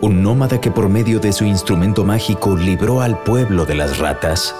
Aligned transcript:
Un 0.00 0.22
nómada 0.22 0.60
que 0.60 0.70
por 0.70 0.88
medio 0.88 1.18
de 1.18 1.32
su 1.32 1.44
instrumento 1.44 2.04
mágico 2.04 2.56
libró 2.56 3.00
al 3.00 3.18
pueblo 3.22 3.64
de 3.64 3.74
las 3.74 3.98
ratas. 3.98 4.54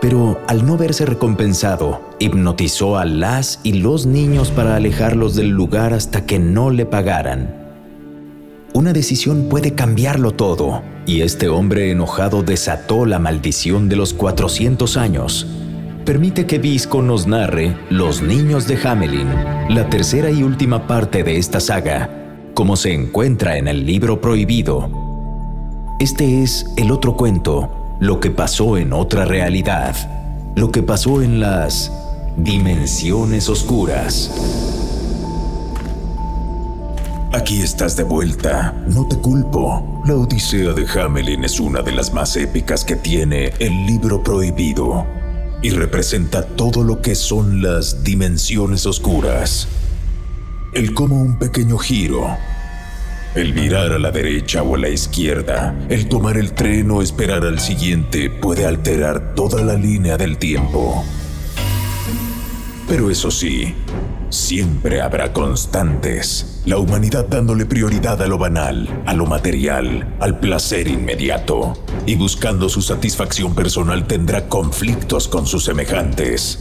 Pero 0.00 0.38
al 0.46 0.66
no 0.66 0.76
verse 0.76 1.06
recompensado, 1.06 2.02
hipnotizó 2.18 2.98
a 2.98 3.06
las 3.06 3.60
y 3.62 3.74
los 3.74 4.04
niños 4.04 4.50
para 4.50 4.76
alejarlos 4.76 5.34
del 5.34 5.48
lugar 5.48 5.94
hasta 5.94 6.26
que 6.26 6.38
no 6.38 6.70
le 6.70 6.84
pagaran. 6.84 7.54
Una 8.74 8.92
decisión 8.92 9.48
puede 9.48 9.74
cambiarlo 9.74 10.32
todo, 10.32 10.82
y 11.06 11.22
este 11.22 11.48
hombre 11.48 11.90
enojado 11.90 12.42
desató 12.42 13.06
la 13.06 13.18
maldición 13.18 13.88
de 13.88 13.96
los 13.96 14.12
400 14.12 14.98
años. 14.98 15.46
Permite 16.04 16.46
que 16.46 16.58
Visco 16.58 17.00
nos 17.00 17.26
narre 17.26 17.74
Los 17.88 18.20
Niños 18.20 18.68
de 18.68 18.78
Hamelin, 18.86 19.28
la 19.70 19.88
tercera 19.88 20.30
y 20.30 20.42
última 20.42 20.86
parte 20.86 21.24
de 21.24 21.38
esta 21.38 21.58
saga, 21.58 22.25
como 22.56 22.74
se 22.76 22.94
encuentra 22.94 23.58
en 23.58 23.68
el 23.68 23.84
libro 23.84 24.22
prohibido. 24.22 24.88
Este 26.00 26.42
es 26.42 26.64
el 26.78 26.90
otro 26.90 27.14
cuento, 27.14 27.98
lo 28.00 28.18
que 28.18 28.30
pasó 28.30 28.78
en 28.78 28.94
otra 28.94 29.26
realidad, 29.26 29.94
lo 30.56 30.72
que 30.72 30.82
pasó 30.82 31.20
en 31.20 31.38
las 31.38 31.92
dimensiones 32.38 33.50
oscuras. 33.50 34.32
Aquí 37.34 37.60
estás 37.60 37.94
de 37.94 38.04
vuelta, 38.04 38.74
no 38.88 39.06
te 39.06 39.18
culpo. 39.18 40.02
La 40.06 40.14
Odisea 40.14 40.72
de 40.72 40.86
Hamelin 40.88 41.44
es 41.44 41.60
una 41.60 41.82
de 41.82 41.92
las 41.92 42.14
más 42.14 42.36
épicas 42.36 42.86
que 42.86 42.96
tiene 42.96 43.52
el 43.58 43.84
libro 43.84 44.22
prohibido 44.22 45.04
y 45.60 45.68
representa 45.68 46.42
todo 46.42 46.82
lo 46.84 47.02
que 47.02 47.16
son 47.16 47.60
las 47.60 48.02
dimensiones 48.02 48.86
oscuras 48.86 49.68
el 50.76 50.92
como 50.92 51.18
un 51.18 51.38
pequeño 51.38 51.78
giro, 51.78 52.36
el 53.34 53.54
mirar 53.54 53.92
a 53.92 53.98
la 53.98 54.10
derecha 54.10 54.62
o 54.62 54.74
a 54.74 54.78
la 54.78 54.90
izquierda, 54.90 55.74
el 55.88 56.06
tomar 56.06 56.36
el 56.36 56.52
tren 56.52 56.90
o 56.90 57.00
esperar 57.00 57.46
al 57.46 57.60
siguiente 57.60 58.28
puede 58.28 58.66
alterar 58.66 59.34
toda 59.34 59.62
la 59.62 59.72
línea 59.72 60.18
del 60.18 60.36
tiempo. 60.36 61.02
Pero 62.86 63.10
eso 63.10 63.30
sí, 63.30 63.74
siempre 64.28 65.00
habrá 65.00 65.32
constantes. 65.32 66.60
La 66.66 66.76
humanidad 66.76 67.26
dándole 67.26 67.64
prioridad 67.64 68.20
a 68.20 68.26
lo 68.26 68.36
banal, 68.36 69.02
a 69.06 69.14
lo 69.14 69.24
material, 69.24 70.14
al 70.20 70.38
placer 70.40 70.88
inmediato. 70.88 71.72
Y 72.04 72.16
buscando 72.16 72.68
su 72.68 72.82
satisfacción 72.82 73.54
personal 73.54 74.06
tendrá 74.06 74.50
conflictos 74.50 75.26
con 75.26 75.46
sus 75.46 75.64
semejantes. 75.64 76.58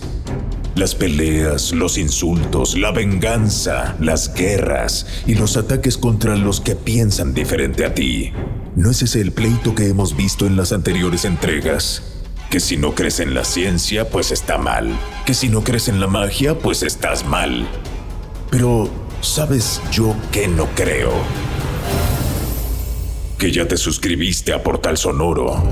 Las 0.75 0.93
peleas, 0.93 1.71
los 1.71 1.97
insultos, 1.97 2.77
la 2.77 2.91
venganza, 2.91 3.95
las 4.01 4.33
guerras 4.33 5.07
y 5.25 5.35
los 5.35 5.55
ataques 5.55 5.97
contra 5.97 6.35
los 6.35 6.59
que 6.59 6.75
piensan 6.75 7.33
diferente 7.33 7.85
a 7.85 7.93
ti. 7.93 8.33
¿No 8.75 8.91
es 8.91 9.01
ese 9.01 9.21
el 9.21 9.31
pleito 9.31 9.73
que 9.73 9.87
hemos 9.87 10.17
visto 10.17 10.45
en 10.45 10.57
las 10.57 10.73
anteriores 10.73 11.23
entregas? 11.23 12.03
Que 12.49 12.59
si 12.59 12.75
no 12.75 12.93
crees 12.93 13.21
en 13.21 13.33
la 13.33 13.45
ciencia, 13.45 14.09
pues 14.09 14.33
está 14.33 14.57
mal. 14.57 14.89
Que 15.25 15.33
si 15.33 15.47
no 15.47 15.63
crees 15.63 15.87
en 15.87 16.01
la 16.01 16.07
magia, 16.07 16.59
pues 16.59 16.83
estás 16.83 17.25
mal. 17.25 17.65
Pero, 18.51 18.89
¿sabes 19.21 19.81
yo 19.93 20.13
qué 20.33 20.49
no 20.49 20.65
creo? 20.75 21.13
Que 23.37 23.49
ya 23.49 23.65
te 23.65 23.77
suscribiste 23.77 24.51
a 24.51 24.61
Portal 24.61 24.97
Sonoro. 24.97 25.63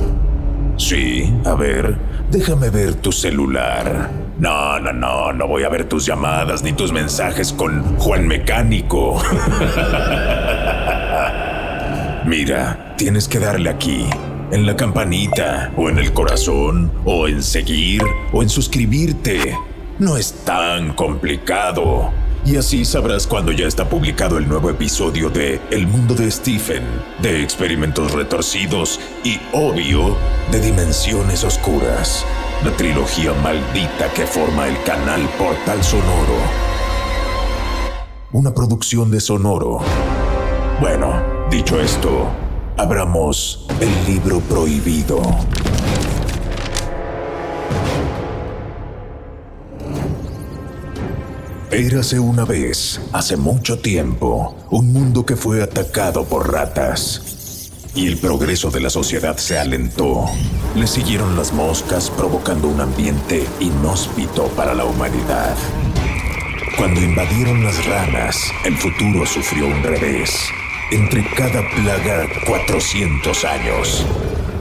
Sí, 0.78 1.30
a 1.44 1.56
ver, 1.56 1.97
déjame 2.31 2.70
ver 2.70 2.96
tu 2.96 3.12
celular. 3.12 4.22
No, 4.40 4.80
no, 4.80 4.92
no, 4.92 5.32
no 5.32 5.48
voy 5.48 5.64
a 5.64 5.70
ver 5.70 5.88
tus 5.88 6.08
llamadas 6.08 6.64
ni 6.64 6.74
tus 6.74 6.92
mensajes 6.92 7.54
con 7.54 7.98
Juan 7.98 8.28
Mecánico. 8.28 9.22
Mira, 12.26 12.96
tienes 12.98 13.28
que 13.28 13.38
darle 13.38 13.70
aquí, 13.70 14.08
en 14.52 14.66
la 14.66 14.76
campanita, 14.76 15.72
o 15.78 15.88
en 15.90 16.00
el 16.00 16.14
corazón, 16.14 16.92
o 17.06 17.28
en 17.28 17.44
seguir, 17.44 18.02
o 18.32 18.42
en 18.42 18.50
suscribirte. 18.50 19.56
No 20.00 20.18
es 20.18 20.34
tan 20.44 20.94
complicado. 20.94 22.10
Y 22.44 22.58
así 22.58 22.86
sabrás 22.86 23.28
cuando 23.28 23.52
ya 23.52 23.68
está 23.68 23.88
publicado 23.88 24.40
el 24.40 24.50
nuevo 24.50 24.70
episodio 24.70 25.30
de 25.30 25.62
El 25.70 25.86
mundo 25.86 26.16
de 26.16 26.32
Stephen, 26.32 26.84
de 27.22 27.44
experimentos 27.44 28.12
retorcidos 28.12 29.00
y, 29.24 29.40
obvio, 29.54 30.18
de 30.52 30.60
dimensiones 30.60 31.44
oscuras 31.44 32.26
la 32.63 32.72
trilogía 32.78 33.34
maldita 33.34 34.12
que 34.13 34.25
forma 34.25 34.68
el 34.68 34.81
canal 34.84 35.22
Portal 35.38 35.84
Sonoro. 35.84 36.38
Una 38.31 38.53
producción 38.53 39.12
de 39.12 39.19
Sonoro. 39.19 39.79
Bueno, 40.79 41.22
dicho 41.50 41.79
esto, 41.81 42.28
abramos 42.78 43.68
el 43.81 43.91
libro 44.06 44.40
prohibido. 44.40 45.22
Érase 51.69 52.19
una 52.19 52.46
vez, 52.46 53.02
hace 53.12 53.35
mucho 53.35 53.79
tiempo, 53.79 54.56
un 54.69 54.94
mundo 54.94 55.25
que 55.25 55.35
fue 55.35 55.62
atacado 55.62 56.23
por 56.23 56.53
ratas 56.53 57.43
y 57.96 58.08
el 58.08 58.18
progreso 58.18 58.72
de 58.72 58.80
la 58.80 58.90
sociedad 58.90 59.38
se 59.38 59.58
alentó. 59.58 60.26
Le 60.76 60.88
siguieron 60.88 61.36
las 61.36 61.54
moscas 61.54 62.09
provocando 62.09 62.68
un 62.68 62.81
ambiente 62.81 63.46
inhóspito 63.59 64.48
para 64.56 64.74
la 64.74 64.86
humanidad. 64.86 65.56
Cuando 66.78 67.02
invadieron 67.02 67.64
las 67.64 67.86
ranas, 67.86 68.38
el 68.66 68.76
futuro 68.78 69.26
sufrió 69.26 69.68
un 69.68 69.84
revés. 69.84 70.36
Entre 70.92 71.24
cada 71.36 71.62
plaga, 71.70 72.28
400 72.48 73.46
años. 73.46 74.06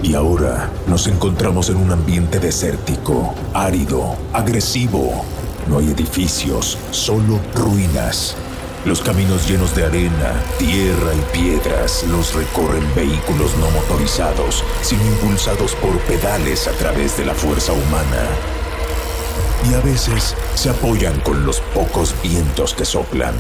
Y 0.03 0.15
ahora 0.15 0.71
nos 0.87 1.07
encontramos 1.07 1.71
en 1.71 1.77
un 1.77 1.91
ambiente 1.91 2.39
desértico, 2.39 3.35
árido, 3.55 4.17
agresivo. 4.33 5.25
No 5.69 5.79
hay 5.79 5.91
edificios, 5.91 6.77
solo 6.91 7.41
ruinas. 7.55 8.37
Los 8.85 9.01
caminos 9.01 9.49
llenos 9.49 9.77
de 9.77 9.85
arena, 9.85 10.43
tierra 10.59 11.15
y 11.15 11.21
piedras 11.33 12.05
los 12.09 12.35
recorren 12.35 12.85
vehículos 12.97 13.57
no 13.59 13.71
motorizados, 13.71 14.65
sino 14.83 15.07
impulsados 15.07 15.77
por 15.77 15.97
pedales 16.01 16.67
a 16.67 16.73
través 16.73 17.17
de 17.17 17.25
la 17.25 17.33
fuerza 17.33 17.73
humana. 17.73 18.27
Y 19.71 19.75
a 19.75 19.81
veces 19.83 20.35
se 20.57 20.69
apoyan 20.69 21.21
con 21.21 21.47
los 21.47 21.61
pocos 21.61 22.13
vientos 22.25 22.75
que 22.75 22.85
soplan. 22.85 23.37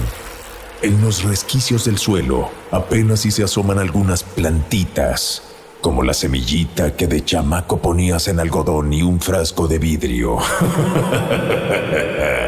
En 0.80 1.02
los 1.02 1.24
resquicios 1.24 1.86
del 1.86 1.98
suelo 1.98 2.48
apenas 2.70 3.18
si 3.20 3.32
se 3.32 3.42
asoman 3.42 3.80
algunas 3.80 4.22
plantitas, 4.22 5.42
como 5.80 6.04
la 6.04 6.14
semillita 6.14 6.94
que 6.94 7.08
de 7.08 7.24
chamaco 7.24 7.78
ponías 7.78 8.28
en 8.28 8.38
algodón 8.38 8.92
y 8.92 9.02
un 9.02 9.20
frasco 9.20 9.66
de 9.66 9.80
vidrio. 9.80 10.38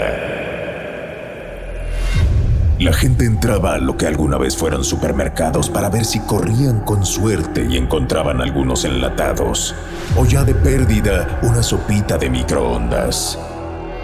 La 2.84 2.92
gente 2.92 3.24
entraba 3.24 3.74
a 3.76 3.78
lo 3.78 3.96
que 3.96 4.06
alguna 4.06 4.36
vez 4.36 4.58
fueron 4.58 4.84
supermercados 4.84 5.70
para 5.70 5.88
ver 5.88 6.04
si 6.04 6.20
corrían 6.20 6.80
con 6.80 7.06
suerte 7.06 7.66
y 7.66 7.78
encontraban 7.78 8.42
algunos 8.42 8.84
enlatados, 8.84 9.74
o 10.18 10.26
ya 10.26 10.44
de 10.44 10.54
pérdida 10.54 11.40
una 11.44 11.62
sopita 11.62 12.18
de 12.18 12.28
microondas. 12.28 13.38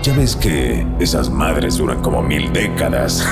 Ya 0.03 0.15
ves 0.15 0.35
que 0.35 0.87
esas 0.99 1.29
madres 1.29 1.77
duran 1.77 2.00
como 2.00 2.23
mil 2.23 2.55
décadas. 2.55 3.23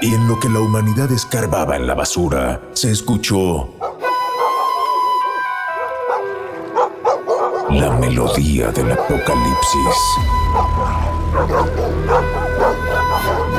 y 0.00 0.14
en 0.14 0.28
lo 0.28 0.38
que 0.38 0.48
la 0.48 0.60
humanidad 0.60 1.10
escarbaba 1.10 1.74
en 1.74 1.88
la 1.88 1.94
basura, 1.94 2.60
se 2.72 2.92
escuchó 2.92 3.68
la 7.68 7.90
melodía 7.98 8.70
del 8.70 8.92
apocalipsis. 8.92 9.96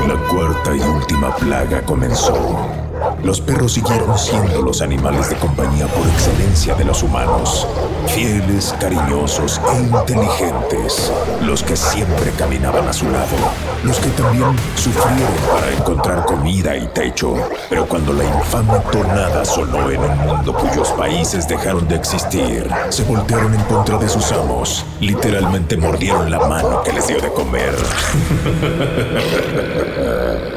La 0.08 0.16
cuarta 0.30 0.76
y 0.76 0.82
última 0.82 1.36
plaga 1.36 1.82
comenzó. 1.82 2.91
Los 3.24 3.40
perros 3.40 3.74
siguieron 3.74 4.18
siendo 4.18 4.62
los 4.62 4.82
animales 4.82 5.30
de 5.30 5.36
compañía 5.36 5.88
por 5.88 6.08
excelencia 6.08 6.74
de 6.76 6.86
los 6.86 7.04
humanos. 7.04 7.68
Fieles, 8.08 8.76
cariñosos 8.80 9.62
e 9.74 9.82
inteligentes. 9.82 11.12
Los 11.42 11.62
que 11.64 11.76
siempre 11.76 12.32
caminaban 12.38 12.88
a 12.88 12.94
su 12.94 13.06
lado. 13.10 13.36
Los 13.84 14.00
que 14.00 14.10
también 14.10 14.56
sufrieron 14.76 15.34
para 15.52 15.72
encontrar 15.72 16.26
comida 16.26 16.76
y 16.76 16.88
techo. 16.88 17.36
Pero 17.70 17.86
cuando 17.88 18.14
la 18.14 18.24
infame 18.24 18.80
tornada 18.92 19.46
sonó 19.46 19.90
en 19.92 20.02
un 20.02 20.18
mundo 20.18 20.54
cuyos 20.54 20.90
países 20.90 21.48
dejaron 21.48 21.88
de 21.88 21.96
existir, 21.96 22.68
se 22.90 23.04
voltearon 23.04 23.54
en 23.54 23.62
contra 23.64 23.98
de 23.98 24.10
sus 24.10 24.32
amos. 24.32 24.86
Literalmente 25.00 25.78
mordieron 25.78 26.30
la 26.30 26.40
mano 26.40 26.82
que 26.84 26.94
les 26.94 27.08
dio 27.08 27.22
de 27.22 27.32
comer. 27.32 27.76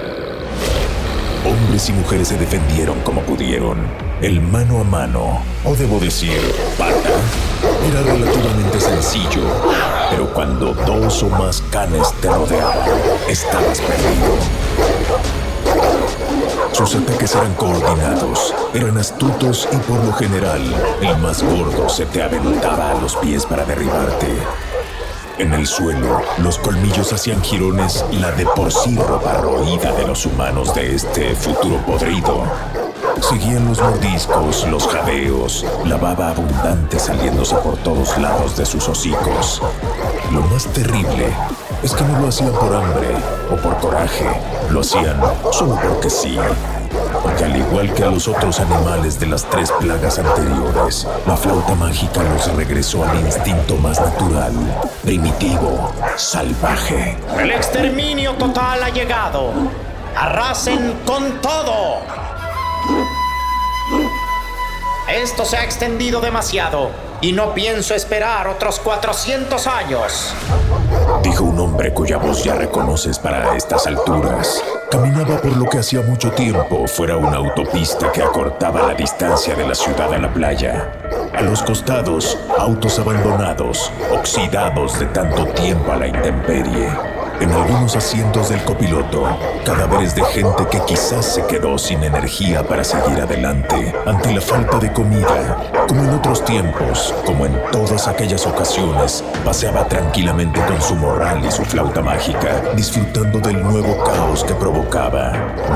Hombres 1.45 1.91
y 1.91 1.93
mujeres 1.93 2.29
se 2.29 2.39
defendieron 2.39 2.99
como 3.01 3.21
pudieron. 3.21 3.79
El 4.23 4.41
mano 4.41 4.81
a 4.81 4.85
mano, 4.85 5.43
o 5.65 5.75
debo 5.75 5.99
decir, 5.99 6.41
pata, 6.79 6.95
era 7.87 8.03
relativamente 8.03 8.81
sencillo. 8.81 9.43
Pero 10.11 10.33
cuando 10.33 10.73
dos 10.73 11.23
o 11.23 11.29
más 11.29 11.63
canes 11.71 12.13
te 12.23 12.29
rodeaban, 12.29 12.89
estabas 13.29 13.81
perdido. 13.81 14.39
Sus 16.73 16.95
ataques 16.95 17.35
eran 17.35 17.55
coordinados, 17.55 18.55
eran 18.73 18.97
astutos 18.97 19.69
y 19.71 19.77
por 19.77 20.03
lo 20.03 20.13
general, 20.15 20.63
el 21.03 21.19
más 21.19 21.43
gordo 21.43 21.89
se 21.89 22.07
te 22.07 22.23
aventaba 22.23 22.93
a 22.93 23.01
los 23.01 23.17
pies 23.17 23.45
para 23.45 23.65
derribarte. 23.65 24.29
En 25.37 25.53
el 25.53 25.67
suelo, 25.67 26.23
los 26.39 26.59
colmillos 26.59 27.13
hacían 27.13 27.43
jirones 27.43 28.05
la 28.13 28.31
de 28.33 28.47
por 28.47 28.73
sí 28.73 28.97
ropa 28.97 29.35
roída 29.39 29.93
de 29.93 30.07
los 30.07 30.27
humanos 30.27 30.73
de 30.75 30.95
este 30.95 31.35
futuro 31.35 31.77
podrido. 31.85 32.45
Seguían 33.21 33.67
los 33.67 33.81
mordiscos, 33.81 34.65
los 34.69 34.87
jadeos, 34.87 35.67
la 35.87 35.97
baba 35.97 36.31
abundante 36.31 37.01
saliéndose 37.01 37.57
por 37.57 37.77
todos 37.79 38.17
lados 38.19 38.57
de 38.57 38.65
sus 38.65 38.89
hocicos. 38.89 39.61
Lo 40.31 40.41
más 40.43 40.67
terrible 40.67 41.27
es 41.83 41.93
que 41.95 42.05
no 42.05 42.21
lo 42.21 42.29
hacían 42.29 42.53
por 42.53 42.73
hambre 42.73 43.09
o 43.51 43.57
por 43.57 43.77
coraje, 43.79 44.29
lo 44.71 44.81
hacían 44.81 45.21
solo 45.51 45.77
porque 45.83 46.11
sí 46.11 46.39
porque 47.23 47.45
al 47.45 47.57
igual 47.57 47.93
que 47.95 48.05
a 48.05 48.11
los 48.11 48.29
otros 48.29 48.61
animales 48.61 49.19
de 49.19 49.27
las 49.27 49.49
tres 49.49 49.73
plagas 49.73 50.19
anteriores, 50.19 51.07
la 51.27 51.37
flauta 51.37 51.75
mágica 51.75 52.23
los 52.23 52.53
regresó 52.55 53.05
al 53.05 53.21
instinto 53.21 53.77
más 53.77 54.01
natural, 54.01 54.53
primitivo, 55.03 55.93
salvaje. 56.17 57.17
El 57.39 57.51
exterminio 57.51 58.35
total 58.35 58.83
ha 58.83 58.91
llegado. 58.91 59.53
Arrasen 60.17 61.01
con 61.05 61.41
todo. 61.41 62.01
Esto 65.09 65.45
se 65.45 65.57
ha 65.57 65.65
extendido 65.65 66.21
demasiado 66.21 67.04
y 67.25 67.33
no 67.33 67.55
pienso 67.55 67.95
esperar 67.95 68.47
otros 68.49 68.79
400 68.81 69.67
años. 69.67 70.35
Dijo 71.23 71.45
un 71.45 71.59
hombre 71.59 71.91
cuya 71.95 72.19
voz 72.19 72.45
ya 72.45 72.55
reconoces 72.55 73.19
para 73.19 73.57
estas 73.57 73.87
alturas. 73.87 74.63
Caminaba 74.91 75.41
por 75.41 75.57
lo 75.57 75.65
que 75.65 75.79
hacía 75.79 76.03
mucho 76.03 76.31
tiempo 76.33 76.87
fuera 76.87 77.17
una 77.17 77.39
autopista 77.39 78.13
que 78.13 78.23
acortaba 78.23 78.83
la 78.83 78.95
distancia 78.95 79.55
de 79.55 79.67
la 79.67 79.75
ciudad 79.75 80.13
a 80.13 80.19
la 80.19 80.31
playa. 80.35 80.93
A 81.33 81.41
los 81.41 81.63
costados, 81.63 82.39
autos 82.59 82.99
abandonados, 82.99 83.91
oxidados 84.13 85.01
de 85.01 85.07
tanto 85.07 85.47
tiempo 85.47 85.93
a 85.93 85.97
la 85.97 86.09
intemperie. 86.09 86.91
En 87.41 87.51
algunos 87.51 87.97
asientos 87.97 88.49
del 88.49 88.63
copiloto, 88.65 89.25
cadáveres 89.65 90.15
de 90.15 90.23
gente 90.25 90.67
que 90.71 90.81
quizás 90.87 91.35
se 91.35 91.45
quedó 91.47 91.77
sin 91.79 92.03
energía 92.03 92.63
para 92.63 92.85
seguir 92.85 93.21
adelante 93.21 93.95
ante 94.07 94.33
la 94.33 94.41
falta 94.41 94.79
de 94.79 94.93
comida. 94.93 95.59
Como 95.89 96.05
en 96.05 96.11
otros 96.11 96.45
tiempos, 96.45 97.15
como 97.27 97.47
en 97.47 97.61
todas 97.73 98.07
aquellas 98.07 98.47
ocasiones, 98.47 99.25
paseaba 99.45 99.87
tranquilamente 99.89 100.61
con 100.65 100.81
su 100.81 100.95
morral 100.95 101.45
y 101.45 101.51
su 101.51 101.65
flauta 101.65 102.01
mágica, 102.01 102.63
disfrutando 102.77 103.41
del 103.41 103.63
nuevo 103.63 104.03
caos 104.05 104.45
que 104.45 104.55
provocaba. 104.55 105.33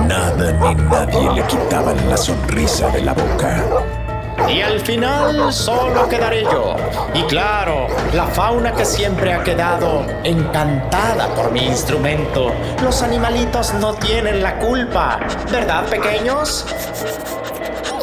Nada 0.07 0.53
ni 0.53 0.75
nadie 0.85 1.33
le 1.35 1.43
quitaban 1.43 1.97
la 2.09 2.17
sonrisa 2.17 2.89
de 2.91 3.03
la 3.03 3.13
boca. 3.13 4.08
Y 4.47 4.61
al 4.63 4.81
final 4.81 5.53
solo 5.53 6.09
quedaré 6.09 6.45
yo. 6.45 6.77
Y 7.15 7.23
claro, 7.25 7.89
la 8.13 8.27
fauna 8.27 8.73
que 8.73 8.85
siempre 8.85 9.33
ha 9.33 9.43
quedado 9.43 10.07
encantada 10.25 11.29
por 11.35 11.51
mi 11.51 11.67
instrumento. 11.67 12.53
Los 12.83 13.03
animalitos 13.03 13.75
no 13.75 13.95
tienen 13.95 14.43
la 14.43 14.59
culpa, 14.59 15.19
¿verdad, 15.51 15.87
pequeños? 15.87 16.67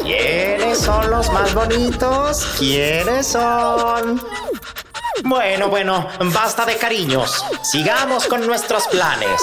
¿Quiénes 0.02 0.78
son 0.78 1.10
los 1.10 1.32
más 1.32 1.52
bonitos? 1.54 2.46
¿Quiénes 2.58 3.26
son? 3.26 4.22
Bueno, 5.24 5.68
bueno, 5.68 6.06
basta 6.32 6.64
de 6.64 6.76
cariños. 6.76 7.44
Sigamos 7.62 8.26
con 8.26 8.46
nuestros 8.46 8.86
planes. 8.88 9.40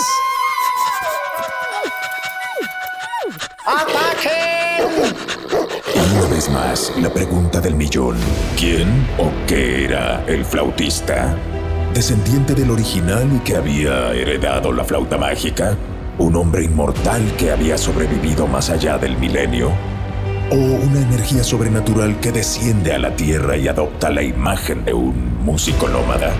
Más, 6.50 6.92
la 7.02 7.14
pregunta 7.14 7.62
del 7.62 7.76
millón. 7.76 8.18
¿Quién 8.58 9.08
o 9.18 9.30
qué 9.48 9.86
era 9.86 10.24
el 10.26 10.44
flautista? 10.46 11.36
¿Descendiente 11.94 12.54
del 12.56 12.72
original 12.72 13.30
y 13.36 13.40
que 13.40 13.56
había 13.56 14.12
heredado 14.14 14.72
la 14.72 14.84
flauta 14.84 15.18
mágica? 15.18 15.78
¿Un 16.18 16.36
hombre 16.36 16.64
inmortal 16.64 17.22
que 17.38 17.52
había 17.52 17.78
sobrevivido 17.78 18.48
más 18.48 18.70
allá 18.70 18.98
del 18.98 19.18
milenio? 19.18 19.72
¿O 20.52 20.56
una 20.56 21.02
energía 21.02 21.44
sobrenatural 21.44 22.20
que 22.20 22.32
desciende 22.32 22.94
a 22.94 23.00
la 23.00 23.16
Tierra 23.16 23.56
y 23.58 23.68
adopta 23.68 24.10
la 24.10 24.24
imagen 24.24 24.86
de 24.86 24.94
un 24.94 25.44
músico 25.44 25.88
nómada? 25.88 26.32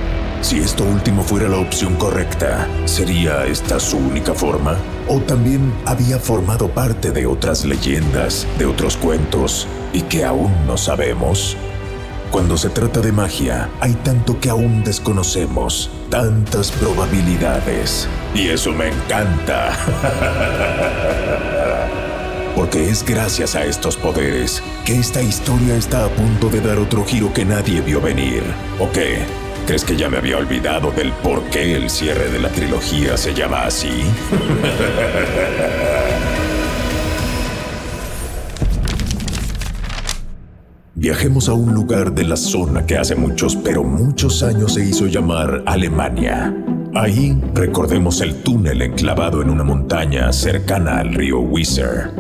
Si 0.42 0.60
esto 0.60 0.84
último 0.84 1.24
fuera 1.24 1.48
la 1.48 1.58
opción 1.58 1.96
correcta, 1.96 2.68
¿sería 2.86 3.46
esta 3.46 3.80
su 3.80 3.98
única 3.98 4.34
forma? 4.34 4.78
¿O 5.08 5.20
también 5.20 5.74
había 5.86 6.18
formado 6.18 6.70
parte 6.70 7.12
de 7.12 7.26
otras 7.26 7.66
leyendas, 7.66 8.48
de 8.58 8.66
otros 8.66 8.96
cuentos, 8.96 9.68
y 9.92 10.02
que 10.02 10.24
aún 10.24 10.52
no 10.66 10.78
sabemos? 10.78 11.58
Cuando 12.32 12.58
se 12.58 12.70
trata 12.70 13.00
de 13.00 13.12
magia, 13.12 13.70
hay 13.80 13.94
tanto 13.94 14.40
que 14.40 14.50
aún 14.50 14.84
desconocemos, 14.84 15.92
tantas 16.10 16.72
probabilidades. 16.72 18.08
Y 18.34 18.48
eso 18.48 18.72
me 18.72 18.88
encanta. 18.88 19.72
Porque 22.56 22.90
es 22.90 23.06
gracias 23.06 23.56
a 23.56 23.66
estos 23.66 23.98
poderes 23.98 24.64
que 24.86 24.98
esta 24.98 25.22
historia 25.22 25.76
está 25.76 26.06
a 26.06 26.10
punto 26.10 26.50
de 26.50 26.62
dar 26.62 26.78
otro 26.78 27.04
giro 27.04 27.34
que 27.34 27.46
nadie 27.46 27.82
vio 27.82 28.02
venir. 28.02 28.44
¿O? 28.80 29.43
¿Crees 29.66 29.86
que 29.86 29.96
ya 29.96 30.10
me 30.10 30.18
había 30.18 30.38
olvidado 30.38 30.92
del 30.92 31.14
por 31.14 31.42
qué 31.44 31.76
el 31.76 31.90
cierre 31.90 32.30
de 32.30 32.40
la 32.40 32.50
trilogía 32.50 33.16
se 33.16 33.34
llama 33.34 33.64
así? 33.64 33.88
Viajemos 40.96 41.50
a 41.50 41.54
un 41.54 41.74
lugar 41.74 42.14
de 42.14 42.24
la 42.24 42.38
zona 42.38 42.86
que 42.86 42.98
hace 42.98 43.16
muchos, 43.16 43.56
pero 43.56 43.84
muchos 43.84 44.44
años 44.44 44.74
se 44.74 44.86
hizo 44.86 45.08
llamar 45.08 45.64
Alemania. 45.66 46.54
Ahí 46.94 47.42
recordemos 47.54 48.22
el 48.22 48.44
túnel 48.44 48.82
enclavado 48.82 49.42
en 49.42 49.50
una 49.50 49.64
montaña 49.64 50.32
cercana 50.32 51.00
al 51.00 51.14
río 51.14 51.40
Weser. 51.40 52.12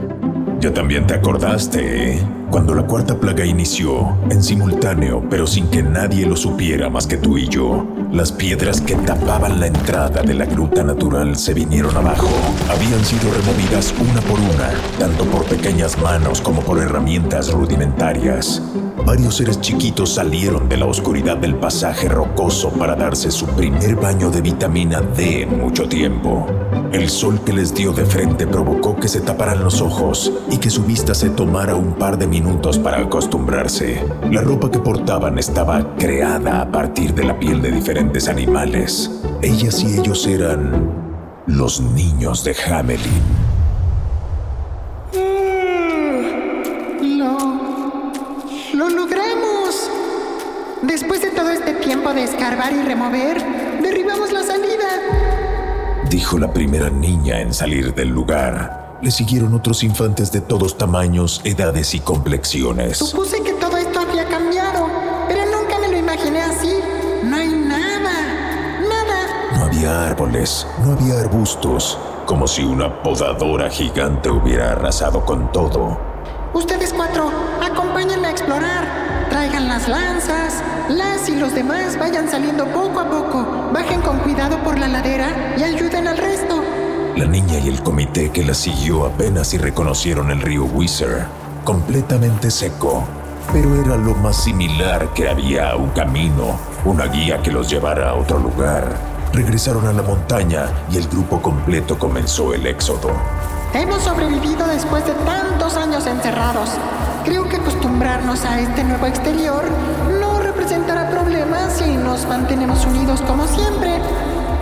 Ya 0.60 0.74
también 0.74 1.06
te 1.06 1.14
acordaste, 1.14 2.14
¿eh? 2.14 2.20
Cuando 2.54 2.76
la 2.76 2.86
cuarta 2.86 3.20
plaga 3.20 3.48
inició, 3.48 4.16
en 4.30 4.44
simultáneo, 4.44 5.24
pero 5.28 5.48
sin 5.48 5.66
que 5.72 5.82
nadie 5.82 6.28
lo 6.28 6.36
supiera 6.36 6.88
más 6.88 7.08
que 7.08 7.18
tú 7.18 7.36
y 7.36 7.48
yo, 7.48 7.84
las 8.12 8.32
piedras 8.32 8.80
que 8.80 8.94
tapaban 8.94 9.60
la 9.60 9.66
entrada 9.66 10.22
de 10.22 10.36
la 10.36 10.46
gruta 10.46 10.84
natural 10.84 11.36
se 11.36 11.56
vinieron 11.56 11.98
abajo. 11.98 12.30
Habían 12.70 13.04
sido 13.04 13.34
removidas 13.34 13.92
una 14.00 14.22
por 14.22 14.40
una, 14.40 14.70
tanto 15.00 15.26
por 15.26 15.46
pequeñas 15.46 16.00
manos 16.00 16.42
como 16.42 16.62
por 16.62 16.78
herramientas 16.78 17.52
rudimentarias. 17.52 18.62
Varios 19.04 19.38
seres 19.38 19.60
chiquitos 19.60 20.14
salieron 20.14 20.70
de 20.70 20.78
la 20.78 20.86
oscuridad 20.86 21.38
del 21.38 21.56
pasaje 21.56 22.08
rocoso 22.08 22.70
para 22.70 22.96
darse 22.96 23.32
su 23.32 23.48
primer 23.48 23.96
baño 23.96 24.30
de 24.30 24.42
vitamina 24.42 25.02
D 25.02 25.42
en 25.42 25.60
mucho 25.60 25.90
tiempo. 25.90 26.46
El 26.92 27.10
sol 27.10 27.42
que 27.44 27.54
les 27.54 27.74
dio 27.74 27.92
de 27.92 28.06
frente 28.06 28.46
provocó 28.46 28.96
que 28.96 29.08
se 29.08 29.22
taparan 29.22 29.64
los 29.64 29.82
ojos 29.82 30.32
y 30.52 30.58
que 30.58 30.70
su 30.70 30.84
vista 30.84 31.16
se 31.16 31.32
tomara 31.32 31.76
un 31.76 31.94
par 31.94 32.20
de 32.20 32.28
minutos 32.28 32.43
para 32.82 33.02
acostumbrarse. 33.02 34.02
La 34.32 34.42
ropa 34.42 34.72
que 34.72 34.80
portaban 34.80 35.38
estaba 35.38 35.96
creada 35.98 36.62
a 36.62 36.72
partir 36.72 37.14
de 37.14 37.26
la 37.26 37.38
piel 37.38 37.62
de 37.62 37.72
diferentes 37.72 38.28
animales. 38.30 39.12
Ellas 39.42 39.84
y 39.84 40.00
ellos 40.00 40.26
eran 40.28 40.90
los 41.46 41.82
niños 41.82 42.44
de 42.44 42.56
Hamelin. 42.66 43.22
Lo... 47.18 47.38
Lo 48.74 48.90
logramos. 48.90 49.90
Después 50.82 51.22
de 51.22 51.32
todo 51.32 51.50
este 51.50 51.74
tiempo 51.74 52.14
de 52.14 52.24
escarbar 52.24 52.72
y 52.74 52.82
remover, 52.82 53.44
derribamos 53.82 54.32
la 54.32 54.44
salida. 54.44 54.88
Dijo 56.10 56.40
la 56.40 56.52
primera 56.52 56.90
niña 56.90 57.42
en 57.42 57.54
salir 57.54 57.94
del 57.94 58.10
lugar. 58.10 58.83
Le 59.04 59.12
siguieron 59.12 59.54
otros 59.54 59.84
infantes 59.84 60.32
de 60.32 60.40
todos 60.40 60.78
tamaños, 60.78 61.42
edades 61.44 61.94
y 61.94 62.00
complexiones. 62.00 63.00
Supuse 63.00 63.44
que 63.44 63.52
todo 63.52 63.76
esto 63.76 64.00
había 64.00 64.26
cambiado, 64.30 64.88
pero 65.28 65.42
nunca 65.48 65.78
me 65.78 65.90
lo 65.90 65.98
imaginé 65.98 66.40
así. 66.42 66.74
No 67.22 67.36
hay 67.36 67.50
nada. 67.50 68.14
Nada. 68.88 69.58
No 69.58 69.66
había 69.66 70.08
árboles, 70.08 70.66
no 70.86 70.94
había 70.94 71.20
arbustos, 71.20 71.98
como 72.26 72.48
si 72.48 72.64
una 72.64 73.04
podadora 73.04 73.70
gigante 73.70 74.30
hubiera 74.30 74.72
arrasado 74.72 75.26
con 75.26 75.52
todo. 75.52 76.00
Ustedes 76.54 76.94
cuatro, 76.94 77.30
acompáñenme 77.62 78.28
a 78.28 78.32
explorar. 78.32 79.28
Traigan 79.30 79.68
las 79.68 79.90
lanzas. 79.90 80.64
Las 80.88 81.28
y 81.28 81.36
los 81.36 81.54
demás 81.54 82.00
vayan 82.00 82.30
saliendo 82.30 82.66
poco 82.68 83.02
a 83.02 83.10
poco. 83.10 83.46
Bajen 83.74 84.00
con 84.00 84.20
cuidado 84.20 84.64
por 84.64 84.80
la 84.80 84.88
ladera 84.88 85.56
y 85.58 85.64
ayuden 85.64 86.08
al 86.08 86.18
resto. 86.18 86.63
La 87.16 87.26
niña 87.26 87.60
y 87.60 87.68
el 87.68 87.84
comité 87.84 88.32
que 88.32 88.44
la 88.44 88.56
siguió 88.56 89.06
apenas 89.06 89.50
si 89.50 89.60
reconocieron 89.60 90.32
el 90.32 90.42
río 90.42 90.66
Weiser, 90.66 91.26
completamente 91.64 92.50
seco, 92.50 93.04
pero 93.54 93.76
era 93.76 93.98
lo 93.98 94.16
más 94.16 94.44
similar 94.44 95.14
que 95.14 95.30
había 95.30 95.70
a 95.70 95.76
un 95.76 95.90
camino, 95.90 96.58
una 96.86 97.06
guía 97.06 97.40
que 97.44 97.52
los 97.52 97.70
llevara 97.70 98.10
a 98.10 98.16
otro 98.16 98.40
lugar. 98.40 98.98
Regresaron 99.32 99.86
a 99.86 99.94
la 99.94 100.02
montaña 100.02 100.66
y 100.92 100.98
el 100.98 101.08
grupo 101.08 101.40
completo 101.40 102.00
comenzó 102.00 102.52
el 102.56 102.66
éxodo. 102.66 103.12
Hemos 103.76 104.02
sobrevivido 104.02 104.68
después 104.68 105.06
de 105.06 105.14
tantos 105.14 105.78
años 105.78 106.08
encerrados. 106.08 106.70
Creo 107.26 107.48
que 107.48 107.58
acostumbrarnos 107.58 108.44
a 108.44 108.60
este 108.60 108.84
nuevo 108.84 109.06
exterior 109.06 109.64
no 110.20 110.40
representará 110.40 111.12
problemas 111.12 111.74
si 111.74 111.96
nos 111.96 112.28
mantenemos 112.28 112.84
unidos 112.88 113.22
como 113.22 113.46
siempre. 113.46 114.02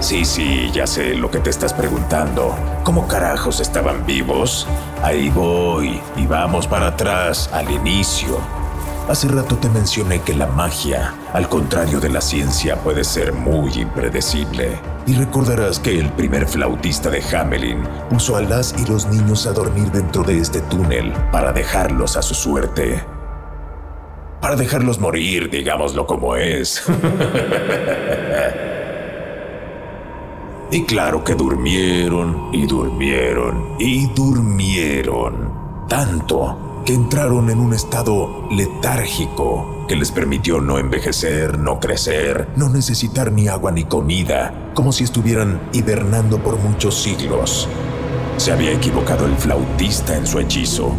Sí, 0.02 0.26
sí, 0.26 0.72
ya 0.74 0.88
sé 0.88 1.14
lo 1.14 1.30
que 1.30 1.40
te 1.40 1.52
estás 1.52 1.74
preguntando. 1.74 2.56
¿Cómo 2.84 3.08
carajos 3.08 3.60
estaban 3.60 4.04
vivos? 4.04 4.68
Ahí 5.04 5.30
voy, 5.30 6.02
y 6.18 6.26
vamos 6.26 6.66
para 6.66 6.88
atrás, 6.88 7.52
al 7.54 7.70
inicio. 7.70 8.40
Hace 9.08 9.28
rato 9.28 9.58
te 9.58 9.70
mencioné 9.70 10.20
que 10.22 10.34
la 10.34 10.48
magia, 10.48 11.14
al 11.34 11.48
contrario 11.48 12.00
de 12.00 12.10
la 12.10 12.20
ciencia, 12.20 12.78
puede 12.78 13.04
ser 13.04 13.32
muy 13.32 13.72
impredecible. 13.74 14.80
Y 15.06 15.14
recordarás 15.14 15.78
que 15.78 16.00
el 16.00 16.10
primer 16.14 16.48
flautista 16.48 17.12
de 17.12 17.22
Hamelin 17.22 17.84
puso 18.10 18.36
a 18.38 18.42
las 18.42 18.74
y 18.80 18.86
los 18.88 19.06
niños 19.06 19.46
a 19.46 19.54
dormir 19.54 19.92
dentro 19.92 20.24
de 20.24 20.40
este 20.40 20.62
túnel 20.62 21.14
para 21.32 21.54
dejarlos 21.54 22.18
a 22.18 22.24
su 22.24 22.34
suerte. 22.34 23.04
Para 24.42 24.56
dejarlos 24.56 25.00
morir, 25.00 25.52
digámoslo 25.52 26.08
como 26.08 26.36
es. 26.36 26.84
Y 30.74 30.84
claro 30.84 31.22
que 31.22 31.36
durmieron 31.36 32.48
y 32.54 32.66
durmieron 32.66 33.76
y 33.78 34.08
durmieron. 34.08 35.52
Tanto 35.90 36.84
que 36.86 36.94
entraron 36.94 37.50
en 37.50 37.60
un 37.60 37.74
estado 37.74 38.48
letárgico 38.50 39.86
que 39.90 39.98
les 39.98 40.12
permitió 40.12 40.62
no 40.62 40.80
envejecer, 40.80 41.60
no 41.60 41.82
crecer, 41.82 42.48
no 42.56 42.70
necesitar 42.70 43.34
ni 43.34 43.50
agua 43.50 43.74
ni 43.74 43.84
comida, 43.84 44.72
como 44.74 44.94
si 44.94 45.04
estuvieran 45.04 45.60
hibernando 45.74 46.42
por 46.42 46.58
muchos 46.58 47.04
siglos. 47.04 47.68
Se 48.38 48.54
había 48.54 48.72
equivocado 48.72 49.26
el 49.26 49.36
flautista 49.36 50.16
en 50.16 50.26
su 50.26 50.40
hechizo. 50.40 50.94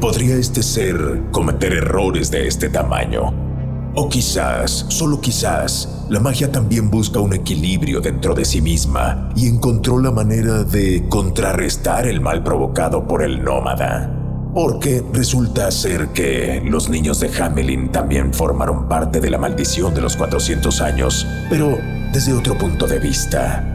¿Podría 0.00 0.36
este 0.36 0.62
ser 0.62 1.24
cometer 1.30 1.74
errores 1.74 2.30
de 2.30 2.48
este 2.48 2.70
tamaño? 2.70 3.41
O 3.94 4.08
quizás, 4.08 4.86
solo 4.88 5.20
quizás, 5.20 6.06
la 6.08 6.18
magia 6.18 6.50
también 6.50 6.90
busca 6.90 7.20
un 7.20 7.34
equilibrio 7.34 8.00
dentro 8.00 8.34
de 8.34 8.46
sí 8.46 8.62
misma 8.62 9.28
y 9.36 9.46
encontró 9.46 9.98
la 9.98 10.10
manera 10.10 10.64
de 10.64 11.06
contrarrestar 11.10 12.06
el 12.06 12.22
mal 12.22 12.42
provocado 12.42 13.06
por 13.06 13.22
el 13.22 13.44
nómada. 13.44 14.10
Porque 14.54 15.04
resulta 15.12 15.70
ser 15.70 16.08
que 16.08 16.62
los 16.64 16.88
niños 16.88 17.20
de 17.20 17.30
Hamelin 17.38 17.92
también 17.92 18.32
formaron 18.32 18.88
parte 18.88 19.20
de 19.20 19.28
la 19.28 19.36
maldición 19.36 19.92
de 19.94 20.00
los 20.00 20.16
400 20.16 20.80
años, 20.80 21.26
pero 21.50 21.78
desde 22.14 22.32
otro 22.32 22.56
punto 22.56 22.86
de 22.86 22.98
vista. 22.98 23.68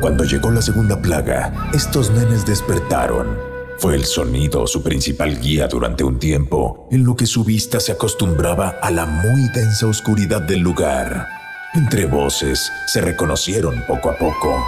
Cuando 0.00 0.24
llegó 0.24 0.50
la 0.50 0.62
segunda 0.62 1.00
plaga, 1.00 1.70
estos 1.72 2.10
nenes 2.10 2.44
despertaron 2.46 3.49
fue 3.80 3.94
el 3.94 4.04
sonido 4.04 4.66
su 4.66 4.82
principal 4.82 5.40
guía 5.40 5.66
durante 5.66 6.04
un 6.04 6.18
tiempo, 6.18 6.86
en 6.90 7.02
lo 7.02 7.16
que 7.16 7.24
su 7.24 7.44
vista 7.44 7.80
se 7.80 7.92
acostumbraba 7.92 8.76
a 8.82 8.90
la 8.90 9.06
muy 9.06 9.48
densa 9.54 9.86
oscuridad 9.86 10.42
del 10.42 10.60
lugar. 10.60 11.26
Entre 11.72 12.04
voces 12.04 12.70
se 12.86 13.00
reconocieron 13.00 13.82
poco 13.88 14.10
a 14.10 14.18
poco. 14.18 14.62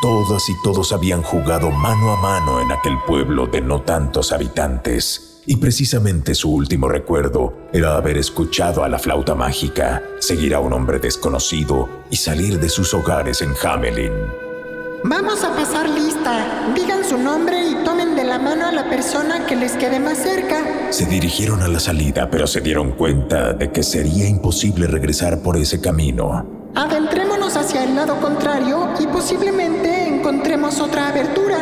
Todas 0.00 0.48
y 0.48 0.54
todos 0.64 0.92
habían 0.92 1.20
jugado 1.20 1.70
mano 1.70 2.12
a 2.12 2.16
mano 2.16 2.62
en 2.62 2.72
aquel 2.72 2.94
pueblo 3.06 3.46
de 3.46 3.60
no 3.60 3.82
tantos 3.82 4.32
habitantes, 4.32 5.42
y 5.44 5.56
precisamente 5.56 6.34
su 6.34 6.50
último 6.50 6.88
recuerdo 6.88 7.68
era 7.74 7.94
haber 7.96 8.16
escuchado 8.16 8.84
a 8.84 8.88
la 8.88 8.98
flauta 8.98 9.34
mágica, 9.34 10.02
seguir 10.18 10.54
a 10.54 10.60
un 10.60 10.72
hombre 10.72 10.98
desconocido 10.98 11.90
y 12.10 12.16
salir 12.16 12.58
de 12.58 12.70
sus 12.70 12.94
hogares 12.94 13.42
en 13.42 13.52
Hamelin. 13.62 14.45
Vamos 15.08 15.44
a 15.44 15.54
pasar 15.54 15.88
lista. 15.88 16.72
Digan 16.74 17.04
su 17.04 17.16
nombre 17.16 17.64
y 17.64 17.84
tomen 17.84 18.16
de 18.16 18.24
la 18.24 18.40
mano 18.40 18.66
a 18.66 18.72
la 18.72 18.90
persona 18.90 19.46
que 19.46 19.54
les 19.54 19.74
quede 19.74 20.00
más 20.00 20.18
cerca. 20.18 20.56
Se 20.90 21.06
dirigieron 21.06 21.62
a 21.62 21.68
la 21.68 21.78
salida, 21.78 22.28
pero 22.28 22.48
se 22.48 22.60
dieron 22.60 22.90
cuenta 22.90 23.52
de 23.52 23.70
que 23.70 23.84
sería 23.84 24.28
imposible 24.28 24.88
regresar 24.88 25.42
por 25.42 25.56
ese 25.58 25.80
camino. 25.80 26.44
Adentrémonos 26.74 27.56
hacia 27.56 27.84
el 27.84 27.94
lado 27.94 28.20
contrario 28.20 28.94
y 28.98 29.06
posiblemente 29.06 30.08
encontremos 30.08 30.80
otra 30.80 31.10
abertura. 31.10 31.58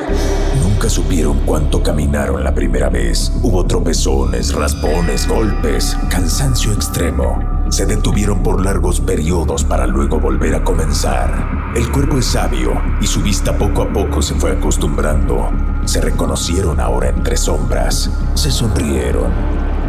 Nunca 0.62 0.88
supieron 0.88 1.40
cuánto 1.44 1.82
caminaron 1.82 2.42
la 2.42 2.54
primera 2.54 2.88
vez. 2.88 3.30
Hubo 3.42 3.66
tropezones, 3.66 4.54
raspones, 4.54 5.28
golpes, 5.28 5.98
cansancio 6.08 6.72
extremo. 6.72 7.66
Se 7.68 7.84
detuvieron 7.84 8.42
por 8.42 8.64
largos 8.64 9.00
periodos 9.00 9.64
para 9.64 9.86
luego 9.86 10.18
volver 10.18 10.54
a 10.54 10.64
comenzar. 10.64 11.63
El 11.74 11.90
cuerpo 11.90 12.18
es 12.18 12.26
sabio 12.26 12.80
y 13.00 13.06
su 13.08 13.20
vista 13.20 13.58
poco 13.58 13.82
a 13.82 13.92
poco 13.92 14.22
se 14.22 14.36
fue 14.36 14.52
acostumbrando. 14.52 15.50
Se 15.84 16.00
reconocieron 16.00 16.78
ahora 16.78 17.08
entre 17.08 17.36
sombras. 17.36 18.08
Se 18.34 18.52
sonrieron. 18.52 19.32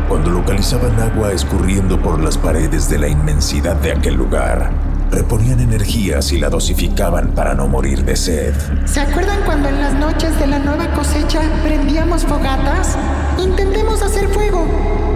Cuando 0.10 0.32
localizaban 0.32 1.00
agua 1.00 1.32
escurriendo 1.32 2.02
por 2.02 2.20
las 2.24 2.40
paredes 2.40 2.90
de 2.90 2.98
la 2.98 3.08
inmensidad 3.08 3.76
de 3.76 3.92
aquel 3.92 4.16
lugar, 4.16 4.72
reponían 5.12 5.60
energías 5.60 6.32
y 6.32 6.40
la 6.40 6.50
dosificaban 6.50 7.36
para 7.36 7.54
no 7.54 7.68
morir 7.68 8.04
de 8.04 8.16
sed. 8.16 8.56
¿Se 8.86 9.02
acuerdan 9.02 9.42
cuando 9.46 9.70
en 9.70 9.80
las 9.80 9.94
noches 9.94 10.40
de 10.40 10.48
la 10.48 10.58
nueva 10.58 10.92
cosecha 10.94 11.42
prendíamos 11.64 12.24
fogatas? 12.26 12.98
Intentemos 13.38 14.02
hacer 14.02 14.28
fuego. 14.30 14.66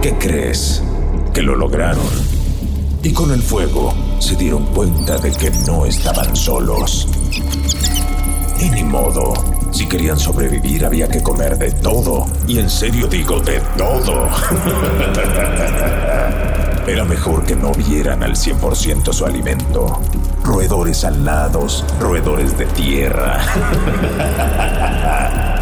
¿Qué 0.02 0.14
crees? 0.18 0.84
Que 1.34 1.42
lo 1.42 1.56
lograron 1.56 2.39
y 3.02 3.12
con 3.12 3.30
el 3.32 3.42
fuego 3.42 3.94
se 4.18 4.36
dieron 4.36 4.64
cuenta 4.66 5.16
de 5.18 5.32
que 5.32 5.50
no 5.66 5.86
estaban 5.86 6.36
solos. 6.36 7.08
Y 8.60 8.68
ni 8.70 8.84
modo, 8.84 9.32
si 9.70 9.86
querían 9.86 10.18
sobrevivir 10.18 10.84
había 10.84 11.08
que 11.08 11.22
comer 11.22 11.56
de 11.56 11.70
todo, 11.72 12.26
y 12.46 12.58
en 12.58 12.68
serio 12.68 13.06
digo 13.06 13.40
de 13.40 13.60
todo. 13.76 14.28
Era 16.86 17.04
mejor 17.04 17.44
que 17.44 17.54
no 17.54 17.72
vieran 17.72 18.22
al 18.22 18.32
100% 18.32 19.12
su 19.12 19.24
alimento. 19.24 20.00
Roedores 20.42 21.04
alados, 21.04 21.84
roedores 22.00 22.58
de 22.58 22.66
tierra. 22.66 23.40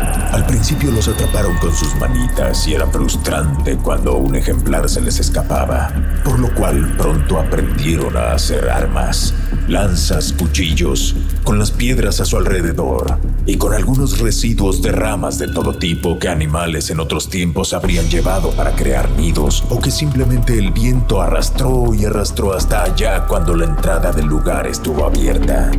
Al 0.32 0.44
principio 0.44 0.90
los 0.90 1.08
atraparon 1.08 1.56
con 1.56 1.74
sus 1.74 1.94
manitas 1.96 2.66
y 2.68 2.74
era 2.74 2.86
frustrante 2.86 3.76
cuando 3.76 4.16
un 4.16 4.36
ejemplar 4.36 4.88
se 4.88 5.00
les 5.00 5.18
escapaba, 5.18 5.90
por 6.24 6.38
lo 6.38 6.54
cual 6.54 6.94
pronto 6.96 7.38
aprendieron 7.38 8.16
a 8.16 8.32
hacer 8.32 8.68
armas, 8.68 9.34
lanzas, 9.68 10.32
cuchillos, 10.32 11.16
con 11.44 11.58
las 11.58 11.70
piedras 11.70 12.20
a 12.20 12.26
su 12.26 12.36
alrededor 12.36 13.18
y 13.46 13.56
con 13.56 13.72
algunos 13.72 14.18
residuos 14.18 14.82
de 14.82 14.92
ramas 14.92 15.38
de 15.38 15.48
todo 15.48 15.74
tipo 15.74 16.18
que 16.18 16.28
animales 16.28 16.90
en 16.90 17.00
otros 17.00 17.30
tiempos 17.30 17.72
habrían 17.72 18.08
llevado 18.08 18.50
para 18.50 18.72
crear 18.72 19.10
nidos 19.12 19.64
o 19.70 19.80
que 19.80 19.90
simplemente 19.90 20.58
el 20.58 20.72
viento 20.72 21.22
arrastró 21.22 21.94
y 21.94 22.04
arrastró 22.04 22.52
hasta 22.52 22.82
allá 22.82 23.26
cuando 23.26 23.56
la 23.56 23.64
entrada 23.64 24.12
del 24.12 24.26
lugar 24.26 24.66
estuvo 24.66 25.06
abierta. 25.06 25.70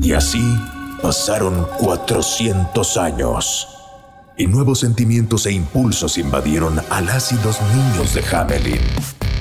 Y 0.00 0.12
así 0.12 0.40
pasaron 1.02 1.66
400 1.78 2.96
años 2.96 3.68
y 4.36 4.46
nuevos 4.46 4.80
sentimientos 4.80 5.46
e 5.46 5.52
impulsos 5.52 6.18
invadieron 6.18 6.80
a 6.90 7.00
las 7.00 7.32
y 7.32 7.60
niños 7.74 8.14
de 8.14 8.24
Hamelin. 8.34 8.80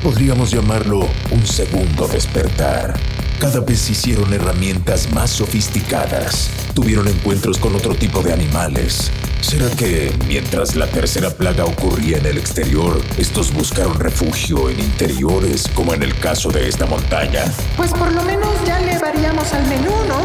Podríamos 0.03 0.51
llamarlo 0.51 0.99
un 1.31 1.45
segundo 1.45 2.07
despertar. 2.07 2.97
Cada 3.39 3.61
vez 3.61 3.89
hicieron 3.89 4.33
herramientas 4.33 5.13
más 5.13 5.29
sofisticadas, 5.29 6.49
tuvieron 6.73 7.07
encuentros 7.07 7.57
con 7.57 7.73
otro 7.73 7.95
tipo 7.95 8.21
de 8.21 8.33
animales. 8.33 9.09
¿Será 9.39 9.69
que 9.77 10.13
mientras 10.27 10.75
la 10.75 10.87
tercera 10.87 11.29
plaga 11.29 11.63
ocurría 11.63 12.17
en 12.17 12.25
el 12.25 12.37
exterior, 12.37 13.01
estos 13.17 13.53
buscaron 13.53 13.97
refugio 13.97 14.69
en 14.69 14.81
interiores, 14.81 15.69
como 15.73 15.93
en 15.93 16.03
el 16.03 16.19
caso 16.19 16.51
de 16.51 16.67
esta 16.67 16.85
montaña? 16.85 17.45
Pues 17.77 17.93
por 17.93 18.11
lo 18.11 18.21
menos 18.23 18.49
ya 18.67 18.77
le 18.81 18.99
variamos 18.99 19.53
al 19.53 19.65
menú, 19.67 19.93
¿no? 20.09 20.19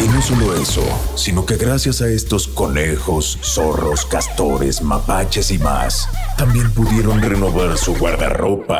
Y 0.00 0.06
no 0.06 0.22
solo 0.22 0.54
eso, 0.54 0.84
sino 1.16 1.44
que 1.44 1.56
gracias 1.56 2.00
a 2.00 2.06
estos 2.06 2.46
conejos, 2.46 3.40
zorros, 3.42 4.06
castores, 4.06 4.82
mapaches 4.82 5.50
y 5.50 5.58
más, 5.58 6.08
también 6.38 6.70
pudieron 6.70 7.20
renovar 7.20 7.76
su 7.76 7.96
guardarropa. 7.96 8.78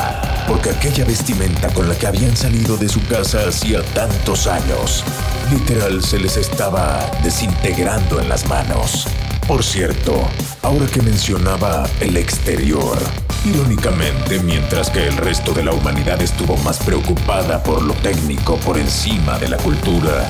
Porque 0.46 0.70
aquella 0.70 1.04
vestimenta 1.04 1.68
con 1.72 1.88
la 1.88 1.96
que 1.96 2.06
habían 2.06 2.36
salido 2.36 2.76
de 2.76 2.88
su 2.88 3.04
casa 3.06 3.48
hacía 3.48 3.82
tantos 3.94 4.46
años, 4.46 5.02
literal 5.50 6.02
se 6.02 6.18
les 6.18 6.36
estaba 6.36 7.10
desintegrando 7.22 8.20
en 8.20 8.28
las 8.28 8.46
manos. 8.46 9.06
Por 9.48 9.62
cierto, 9.62 10.12
ahora 10.62 10.86
que 10.86 11.02
mencionaba 11.02 11.88
el 12.00 12.16
exterior, 12.16 12.98
irónicamente, 13.44 14.38
mientras 14.40 14.90
que 14.90 15.06
el 15.06 15.16
resto 15.16 15.52
de 15.52 15.64
la 15.64 15.72
humanidad 15.72 16.20
estuvo 16.22 16.56
más 16.58 16.78
preocupada 16.78 17.62
por 17.62 17.82
lo 17.82 17.94
técnico 17.94 18.56
por 18.58 18.78
encima 18.78 19.38
de 19.38 19.48
la 19.48 19.56
cultura, 19.58 20.28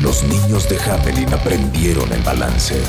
los 0.00 0.24
niños 0.24 0.68
de 0.68 0.78
Hamelin 0.80 1.32
aprendieron 1.32 2.12
el 2.12 2.22
balance. 2.22 2.80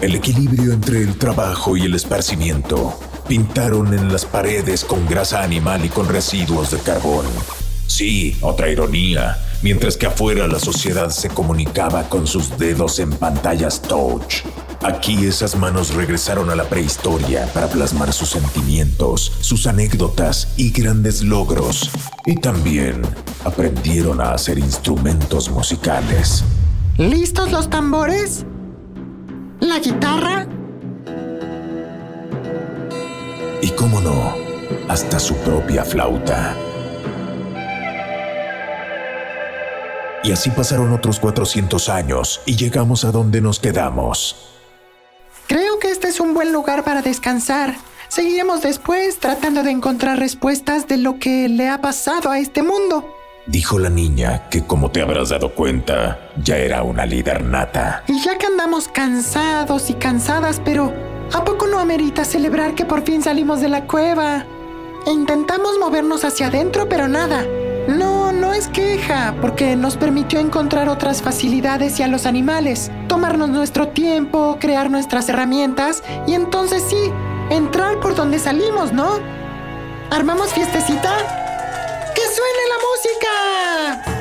El 0.00 0.14
equilibrio 0.14 0.72
entre 0.72 1.02
el 1.02 1.16
trabajo 1.16 1.76
y 1.76 1.82
el 1.82 1.94
esparcimiento. 1.94 3.07
Pintaron 3.28 3.92
en 3.92 4.10
las 4.10 4.24
paredes 4.24 4.84
con 4.84 5.06
grasa 5.06 5.42
animal 5.42 5.84
y 5.84 5.90
con 5.90 6.08
residuos 6.08 6.70
de 6.70 6.78
carbón. 6.78 7.26
Sí, 7.86 8.34
otra 8.40 8.70
ironía. 8.70 9.36
Mientras 9.62 9.98
que 9.98 10.06
afuera 10.06 10.46
la 10.46 10.58
sociedad 10.58 11.10
se 11.10 11.28
comunicaba 11.28 12.08
con 12.08 12.26
sus 12.26 12.56
dedos 12.56 12.98
en 13.00 13.10
pantallas 13.10 13.82
touch. 13.82 14.44
Aquí 14.82 15.26
esas 15.26 15.56
manos 15.56 15.94
regresaron 15.94 16.48
a 16.48 16.56
la 16.56 16.64
prehistoria 16.70 17.44
para 17.52 17.68
plasmar 17.68 18.14
sus 18.14 18.30
sentimientos, 18.30 19.30
sus 19.40 19.66
anécdotas 19.66 20.54
y 20.56 20.70
grandes 20.70 21.22
logros. 21.22 21.90
Y 22.24 22.36
también 22.36 23.02
aprendieron 23.44 24.22
a 24.22 24.32
hacer 24.32 24.58
instrumentos 24.58 25.50
musicales. 25.50 26.44
¿Listos 26.96 27.52
los 27.52 27.68
tambores? 27.68 28.46
¿La 29.60 29.80
guitarra? 29.80 30.46
Cómo 33.90 34.00
no, 34.02 34.34
hasta 34.88 35.18
su 35.18 35.34
propia 35.36 35.82
flauta. 35.82 36.54
Y 40.22 40.32
así 40.32 40.50
pasaron 40.50 40.92
otros 40.92 41.20
400 41.20 41.88
años 41.88 42.42
y 42.44 42.56
llegamos 42.56 43.04
a 43.04 43.12
donde 43.12 43.40
nos 43.40 43.60
quedamos. 43.60 44.50
Creo 45.46 45.78
que 45.78 45.90
este 45.90 46.08
es 46.08 46.20
un 46.20 46.34
buen 46.34 46.52
lugar 46.52 46.84
para 46.84 47.00
descansar. 47.00 47.76
Seguiremos 48.08 48.60
después 48.60 49.18
tratando 49.20 49.62
de 49.62 49.70
encontrar 49.70 50.18
respuestas 50.18 50.86
de 50.86 50.98
lo 50.98 51.18
que 51.18 51.48
le 51.48 51.68
ha 51.68 51.80
pasado 51.80 52.30
a 52.30 52.38
este 52.38 52.62
mundo. 52.62 53.14
Dijo 53.46 53.78
la 53.78 53.88
niña 53.88 54.50
que 54.50 54.64
como 54.64 54.90
te 54.90 55.00
habrás 55.00 55.30
dado 55.30 55.54
cuenta, 55.54 56.30
ya 56.42 56.58
era 56.58 56.82
una 56.82 57.06
líder 57.06 57.42
nata. 57.42 58.02
Y 58.06 58.20
ya 58.22 58.36
que 58.36 58.46
andamos 58.46 58.88
cansados 58.88 59.88
y 59.88 59.94
cansadas, 59.94 60.60
pero 60.62 60.92
¿a 61.32 61.44
poco 61.44 61.66
no 61.66 61.78
amerita 61.78 62.24
celebrar 62.24 62.74
que 62.74 62.84
por 62.84 63.02
fin 63.02 63.22
salimos 63.22 63.60
de 63.60 63.68
la 63.68 63.86
cueva? 63.86 64.44
E 65.06 65.10
intentamos 65.10 65.78
movernos 65.78 66.24
hacia 66.24 66.48
adentro, 66.48 66.88
pero 66.88 67.08
nada. 67.08 67.44
No, 67.88 68.32
no 68.32 68.52
es 68.52 68.68
queja, 68.68 69.34
porque 69.40 69.74
nos 69.74 69.96
permitió 69.96 70.40
encontrar 70.40 70.88
otras 70.88 71.22
facilidades 71.22 71.98
y 71.98 72.02
a 72.02 72.08
los 72.08 72.26
animales, 72.26 72.90
tomarnos 73.08 73.48
nuestro 73.48 73.88
tiempo, 73.88 74.58
crear 74.60 74.90
nuestras 74.90 75.28
herramientas 75.30 76.02
y 76.26 76.34
entonces 76.34 76.84
sí, 76.86 77.10
entrar 77.48 77.98
por 78.00 78.14
donde 78.14 78.38
salimos, 78.38 78.92
¿no? 78.92 79.18
¿Armamos 80.10 80.52
fiestecita? 80.52 81.16
¡Que 82.14 82.22
suene 82.22 82.62
la 82.68 84.04
música! 84.04 84.17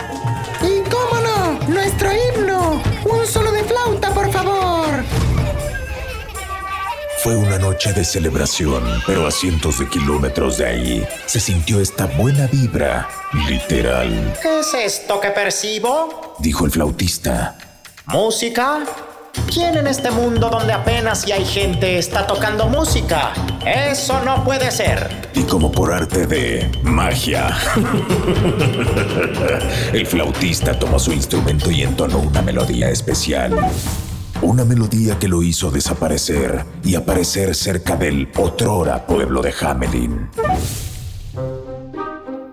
Fue 7.27 7.35
una 7.35 7.59
noche 7.59 7.91
de 7.91 8.05
celebración, 8.05 8.81
pero 9.05 9.27
a 9.27 9.31
cientos 9.31 9.79
de 9.79 9.89
kilómetros 9.89 10.59
de 10.59 10.65
ahí 10.65 11.05
se 11.25 11.41
sintió 11.41 11.81
esta 11.81 12.05
buena 12.05 12.47
vibra, 12.47 13.09
literal, 13.49 14.33
¿Qué 14.41 14.59
es 14.59 14.73
esto 14.73 15.19
que 15.19 15.31
percibo? 15.31 16.37
dijo 16.39 16.63
el 16.63 16.71
flautista. 16.71 17.57
¿Música? 18.05 18.85
¿Quién 19.53 19.75
en 19.75 19.87
este 19.87 20.09
mundo 20.09 20.49
donde 20.49 20.71
apenas 20.71 21.23
si 21.23 21.33
hay 21.33 21.43
gente 21.43 21.97
está 21.97 22.25
tocando 22.25 22.69
música? 22.69 23.33
Eso 23.65 24.21
no 24.23 24.45
puede 24.45 24.71
ser. 24.71 25.29
Y 25.33 25.43
como 25.43 25.69
por 25.69 25.91
arte 25.91 26.27
de 26.27 26.71
magia, 26.81 27.53
el 29.91 30.07
flautista 30.07 30.79
tomó 30.79 30.97
su 30.97 31.11
instrumento 31.11 31.69
y 31.71 31.81
entonó 31.81 32.19
una 32.19 32.41
melodía 32.41 32.89
especial. 32.89 33.53
Una 34.41 34.63
melodía 34.63 35.17
que 35.17 35.27
lo 35.27 35.41
hizo 35.41 35.71
desaparecer 35.71 36.63
y 36.83 36.93
aparecer 36.95 37.55
cerca 37.55 37.95
del 37.95 38.31
otrora 38.37 39.05
pueblo 39.07 39.41
de 39.41 39.53
Hamelin. 39.59 40.29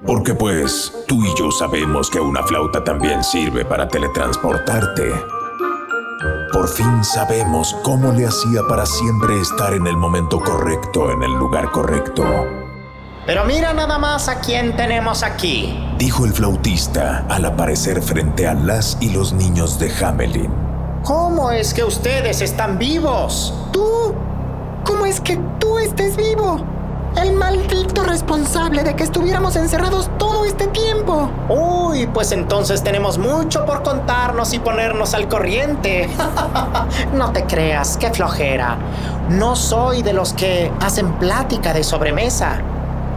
Porque 0.06 0.34
pues, 0.34 0.92
tú 1.06 1.22
y 1.24 1.28
yo 1.38 1.50
sabemos 1.50 2.08
que 2.08 2.20
una 2.20 2.42
flauta 2.42 2.82
también 2.82 3.22
sirve 3.22 3.66
para 3.66 3.86
teletransportarte. 3.86 5.12
Por 6.52 6.68
fin 6.68 7.04
sabemos 7.04 7.76
cómo 7.82 8.12
le 8.12 8.26
hacía 8.26 8.62
para 8.66 8.86
siempre 8.86 9.38
estar 9.40 9.74
en 9.74 9.86
el 9.86 9.96
momento 9.96 10.40
correcto, 10.40 11.10
en 11.10 11.22
el 11.22 11.32
lugar 11.32 11.70
correcto. 11.70 12.24
Pero 13.26 13.44
mira 13.44 13.74
nada 13.74 13.98
más 13.98 14.28
a 14.28 14.40
quién 14.40 14.74
tenemos 14.76 15.22
aquí. 15.22 15.78
Dijo 15.98 16.24
el 16.24 16.32
flautista 16.32 17.26
al 17.28 17.44
aparecer 17.44 18.02
frente 18.02 18.46
a 18.46 18.54
las 18.54 18.96
y 19.00 19.10
los 19.10 19.32
niños 19.32 19.78
de 19.78 19.92
Hamelin. 20.02 20.63
¿Cómo 21.04 21.50
es 21.50 21.74
que 21.74 21.84
ustedes 21.84 22.40
están 22.40 22.78
vivos? 22.78 23.52
¿Tú? 23.72 24.14
¿Cómo 24.84 25.04
es 25.04 25.20
que 25.20 25.38
tú 25.58 25.78
estés 25.78 26.16
vivo? 26.16 26.64
El 27.22 27.34
maldito 27.34 28.04
responsable 28.04 28.82
de 28.82 28.96
que 28.96 29.04
estuviéramos 29.04 29.54
encerrados 29.56 30.08
todo 30.16 30.46
este 30.46 30.66
tiempo. 30.68 31.30
Uy, 31.50 32.06
pues 32.06 32.32
entonces 32.32 32.82
tenemos 32.82 33.18
mucho 33.18 33.66
por 33.66 33.82
contarnos 33.82 34.54
y 34.54 34.60
ponernos 34.60 35.12
al 35.12 35.28
corriente. 35.28 36.08
no 37.12 37.32
te 37.32 37.44
creas, 37.44 37.98
qué 37.98 38.10
flojera. 38.10 38.78
No 39.28 39.56
soy 39.56 40.00
de 40.00 40.14
los 40.14 40.32
que 40.32 40.72
hacen 40.80 41.12
plática 41.18 41.74
de 41.74 41.84
sobremesa. 41.84 42.62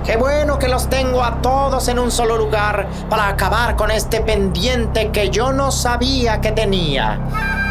Qué 0.05 0.17
bueno 0.17 0.59
que 0.59 0.67
los 0.67 0.89
tengo 0.89 1.23
a 1.23 1.41
todos 1.41 1.87
en 1.87 1.99
un 1.99 2.11
solo 2.11 2.37
lugar 2.37 2.85
para 3.09 3.29
acabar 3.29 3.77
con 3.77 3.91
este 3.91 4.19
pendiente 4.19 5.09
que 5.11 5.29
yo 5.29 5.53
no 5.53 5.71
sabía 5.71 6.41
que 6.41 6.51
tenía. 6.51 7.66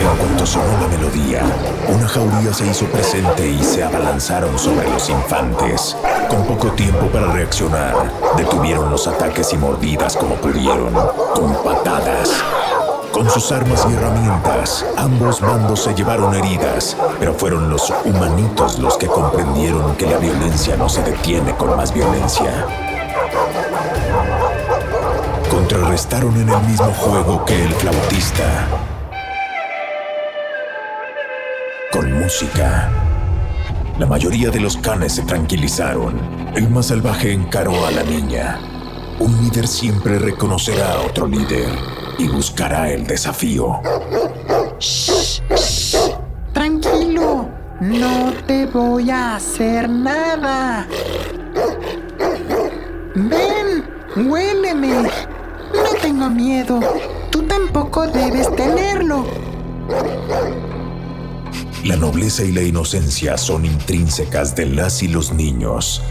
En 0.00 0.16
cuanto 0.18 0.46
sonó 0.46 0.78
la 0.80 0.88
melodía, 0.88 1.42
una 1.88 2.06
jauría 2.06 2.52
se 2.52 2.66
hizo 2.66 2.86
presente 2.86 3.48
y 3.48 3.62
se 3.62 3.82
abalanzaron 3.82 4.58
sobre 4.58 4.88
los 4.90 5.08
infantes. 5.08 5.96
Con 6.28 6.44
poco 6.44 6.72
tiempo 6.72 7.06
para 7.06 7.32
reaccionar, 7.32 7.94
detuvieron 8.36 8.90
los 8.90 9.06
ataques 9.06 9.52
y 9.52 9.56
mordidas 9.56 10.16
como 10.16 10.34
pudieron, 10.36 10.92
con 11.34 11.54
patadas. 11.64 12.30
Con 13.12 13.30
sus 13.30 13.52
armas 13.52 13.86
y 13.88 13.94
herramientas, 13.94 14.84
ambos 14.96 15.40
bandos 15.40 15.84
se 15.84 15.94
llevaron 15.94 16.34
heridas, 16.34 16.96
pero 17.20 17.34
fueron 17.34 17.70
los 17.70 17.92
humanitos 18.04 18.78
los 18.78 18.96
que 18.98 19.06
comprendieron 19.06 19.94
que 19.96 20.06
la 20.06 20.18
violencia 20.18 20.76
no 20.76 20.88
se 20.88 21.02
detiene 21.02 21.54
con 21.56 21.76
más 21.76 21.92
violencia. 21.94 22.66
Contrarrestaron 25.74 26.36
en 26.36 26.48
el 26.48 26.60
mismo 26.68 26.92
juego 26.92 27.44
que 27.44 27.64
el 27.64 27.72
flautista. 27.74 28.68
Con 31.90 32.12
música. 32.12 32.92
La 33.98 34.06
mayoría 34.06 34.50
de 34.50 34.60
los 34.60 34.76
canes 34.76 35.14
se 35.14 35.22
tranquilizaron. 35.22 36.14
El 36.54 36.70
más 36.70 36.86
salvaje 36.86 37.32
encaró 37.32 37.84
a 37.86 37.90
la 37.90 38.04
niña. 38.04 38.60
Un 39.18 39.36
líder 39.42 39.66
siempre 39.66 40.20
reconocerá 40.20 40.92
a 40.92 41.00
otro 41.00 41.26
líder 41.26 41.68
y 42.18 42.28
buscará 42.28 42.92
el 42.92 43.04
desafío. 43.04 43.80
Tranquilo, 46.52 47.48
no 47.80 48.32
te 48.46 48.66
voy 48.66 49.10
a 49.10 49.34
hacer 49.34 49.90
nada. 49.90 50.86
Ven, 53.16 53.84
huéleme. 54.14 55.33
Tengo 56.04 56.28
miedo. 56.28 56.80
Tú 57.30 57.44
tampoco 57.44 58.06
debes 58.06 58.54
tenerlo. 58.54 59.24
La 61.82 61.96
nobleza 61.96 62.44
y 62.44 62.52
la 62.52 62.60
inocencia 62.60 63.38
son 63.38 63.64
intrínsecas 63.64 64.54
de 64.54 64.66
las 64.66 65.02
y 65.02 65.08
los 65.08 65.32
niños. 65.32 66.02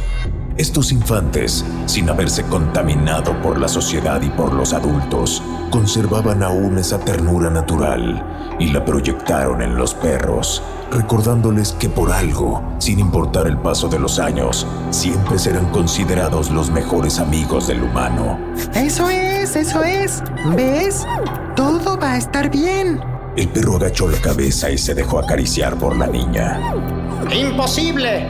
Estos 0.57 0.91
infantes, 0.91 1.63
sin 1.85 2.09
haberse 2.09 2.41
contaminado 2.41 3.39
por 3.43 3.59
la 3.59 3.67
sociedad 3.67 4.19
y 4.23 4.31
por 4.31 4.53
los 4.53 4.73
adultos, 4.73 5.43
conservaban 5.69 6.41
aún 6.41 6.79
esa 6.79 6.97
ternura 6.97 7.51
natural 7.51 8.55
y 8.59 8.69
la 8.69 8.83
proyectaron 8.83 9.61
en 9.61 9.75
los 9.75 9.93
perros, 9.93 10.63
recordándoles 10.93 11.73
que 11.73 11.89
por 11.89 12.11
algo, 12.11 12.63
sin 12.79 12.99
importar 12.99 13.47
el 13.47 13.57
paso 13.57 13.87
de 13.87 13.99
los 13.99 14.19
años, 14.19 14.65
siempre 14.91 15.39
serán 15.39 15.69
considerados 15.71 16.51
los 16.51 16.69
mejores 16.69 17.19
amigos 17.19 17.67
del 17.67 17.83
humano. 17.83 18.39
Eso 18.73 19.09
es, 19.09 19.55
eso 19.55 19.83
es. 19.83 20.23
¿Ves? 20.55 21.05
Todo 21.55 21.97
va 21.97 22.13
a 22.13 22.17
estar 22.17 22.49
bien. 22.49 23.01
El 23.35 23.49
perro 23.49 23.77
agachó 23.77 24.07
la 24.07 24.19
cabeza 24.19 24.69
y 24.69 24.77
se 24.77 24.93
dejó 24.93 25.19
acariciar 25.19 25.75
por 25.75 25.97
la 25.97 26.07
niña. 26.07 26.59
¡Imposible! 27.33 28.27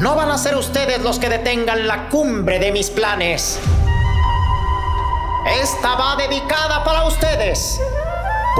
No 0.00 0.14
van 0.14 0.30
a 0.30 0.38
ser 0.38 0.56
ustedes 0.56 1.02
los 1.02 1.18
que 1.18 1.28
detengan 1.28 1.86
la 1.86 2.08
cumbre 2.08 2.58
de 2.58 2.72
mis 2.72 2.90
planes. 2.90 3.58
Esta 5.60 5.96
va 5.96 6.16
dedicada 6.16 6.84
para 6.84 7.04
ustedes. 7.04 7.80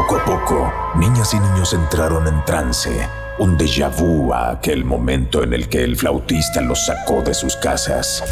Poco 0.01 0.17
a 0.17 0.25
poco, 0.25 0.73
niñas 0.95 1.35
y 1.35 1.39
niños 1.39 1.75
entraron 1.75 2.27
en 2.27 2.43
trance, 2.47 3.07
un 3.39 3.59
déjà 3.59 3.91
vu 3.91 4.33
a 4.33 4.53
aquel 4.53 4.83
momento 4.83 5.43
en 5.43 5.53
el 5.53 5.69
que 5.69 5.85
el 5.85 5.95
flautista 5.95 6.63
los 6.63 6.87
sacó 6.87 7.21
de 7.21 7.35
sus 7.35 7.55
casas. 7.57 8.25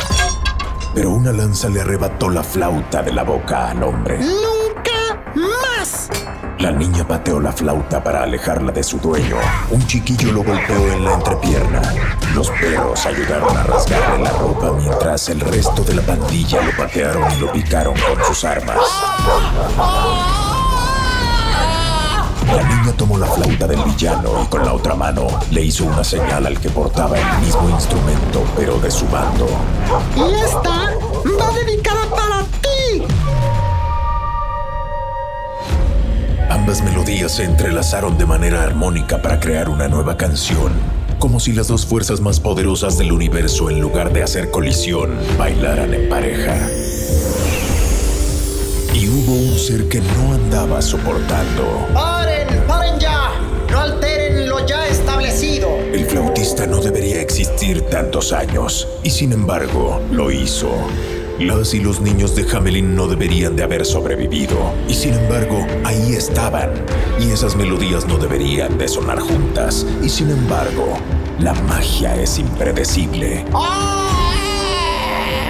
Pero 0.95 1.11
una 1.11 1.31
lanza 1.31 1.69
le 1.69 1.83
arrebató 1.83 2.31
la 2.31 2.43
flauta 2.43 3.03
de 3.03 3.13
la 3.13 3.23
boca 3.23 3.69
al 3.69 3.83
hombre. 3.83 4.19
¡Nunca 4.19 5.23
más! 5.35 6.09
La 6.59 6.73
niña 6.73 7.07
pateó 7.07 7.39
la 7.39 7.53
flauta 7.53 8.03
para 8.03 8.23
alejarla 8.23 8.73
de 8.73 8.83
su 8.83 8.99
dueño. 8.99 9.37
Un 9.71 9.87
chiquillo 9.87 10.33
lo 10.33 10.45
golpeó 10.45 10.91
en 10.91 11.05
la 11.05 11.13
entrepierna. 11.13 11.83
Los 12.35 12.49
perros 12.49 13.05
ayudaron 13.05 13.55
a 13.55 13.65
rasgarle 13.65 14.25
la 14.25 14.31
ropa 14.31 14.73
mientras 14.73 15.29
el 15.29 15.41
resto 15.41 15.85
de 15.85 15.97
la 15.97 16.03
pandilla 16.03 16.63
lo 16.63 16.75
patearon 16.75 17.31
y 17.31 17.41
lo 17.41 17.53
picaron 17.53 17.95
con 17.95 18.25
sus 18.25 18.43
armas. 18.45 18.79
La 22.49 22.63
niña 22.63 22.93
tomó 22.97 23.19
la 23.19 23.27
flauta 23.27 23.67
del 23.67 23.83
villano 23.83 24.43
y 24.43 24.47
con 24.47 24.65
la 24.65 24.73
otra 24.73 24.95
mano 24.95 25.27
le 25.51 25.65
hizo 25.65 25.85
una 25.85 26.03
señal 26.03 26.47
al 26.47 26.59
que 26.59 26.71
portaba 26.71 27.19
el 27.19 27.45
mismo 27.45 27.69
instrumento, 27.69 28.43
pero 28.57 28.79
de 28.81 28.91
su 28.91 29.07
bando. 29.09 29.47
Y 30.17 30.45
esta 30.45 30.71
va 30.71 31.53
dedicada 31.53 32.09
para 32.09 32.43
ti. 32.63 33.03
Ambas 36.49 36.83
melodías 36.83 37.33
se 37.33 37.45
entrelazaron 37.45 38.17
de 38.17 38.25
manera 38.25 38.63
armónica 38.63 39.21
para 39.21 39.39
crear 39.41 39.69
una 39.69 39.87
nueva 39.87 40.17
canción, 40.17 40.73
como 41.19 41.41
si 41.41 41.53
las 41.53 41.69
dos 41.69 41.85
fuerzas 41.85 42.21
más 42.21 42.41
poderosas 42.41 42.97
del 42.97 43.13
universo, 43.13 43.69
en 43.69 43.79
lugar 43.79 44.11
de 44.13 44.23
hacer 44.23 44.51
colisión, 44.51 45.15
bailaran 45.37 45.93
en 45.93 46.09
pareja. 46.09 46.57
Y 48.99 49.09
hubo 49.09 49.33
un 49.33 49.57
ser 49.57 49.89
que 49.89 50.01
no 50.01 50.35
andaba 50.35 50.83
soportando. 50.83 51.87
¡Paren! 51.95 52.49
¡Paren 52.67 52.99
ya! 52.99 53.31
¡No 53.71 53.79
alteren 53.79 54.49
lo 54.49 54.67
ya 54.67 54.89
establecido! 54.89 55.69
El 55.93 56.05
flautista 56.05 56.67
no 56.67 56.81
debería 56.81 57.21
existir 57.21 57.83
tantos 57.83 58.33
años, 58.33 58.89
y 59.05 59.11
sin 59.11 59.31
embargo, 59.33 60.01
lo 60.11 60.33
hizo. 60.33 60.71
Las 61.39 61.75
y 61.75 61.79
los 61.79 62.01
niños 62.01 62.35
de 62.35 62.45
Hamelin 62.51 62.97
no 62.97 63.07
deberían 63.07 63.55
de 63.55 63.63
haber 63.63 63.87
sobrevivido, 63.87 64.59
y 64.89 64.95
sin 64.95 65.15
embargo, 65.15 65.65
ahí 65.85 66.15
estaban. 66.15 66.73
Y 67.21 67.31
esas 67.31 67.55
melodías 67.55 68.05
no 68.05 68.19
deberían 68.19 68.79
de 68.79 68.89
sonar 68.89 69.21
juntas, 69.21 69.87
y 70.03 70.09
sin 70.09 70.31
embargo, 70.31 70.99
la 71.39 71.55
magia 71.55 72.21
es 72.21 72.37
impredecible. 72.41 73.45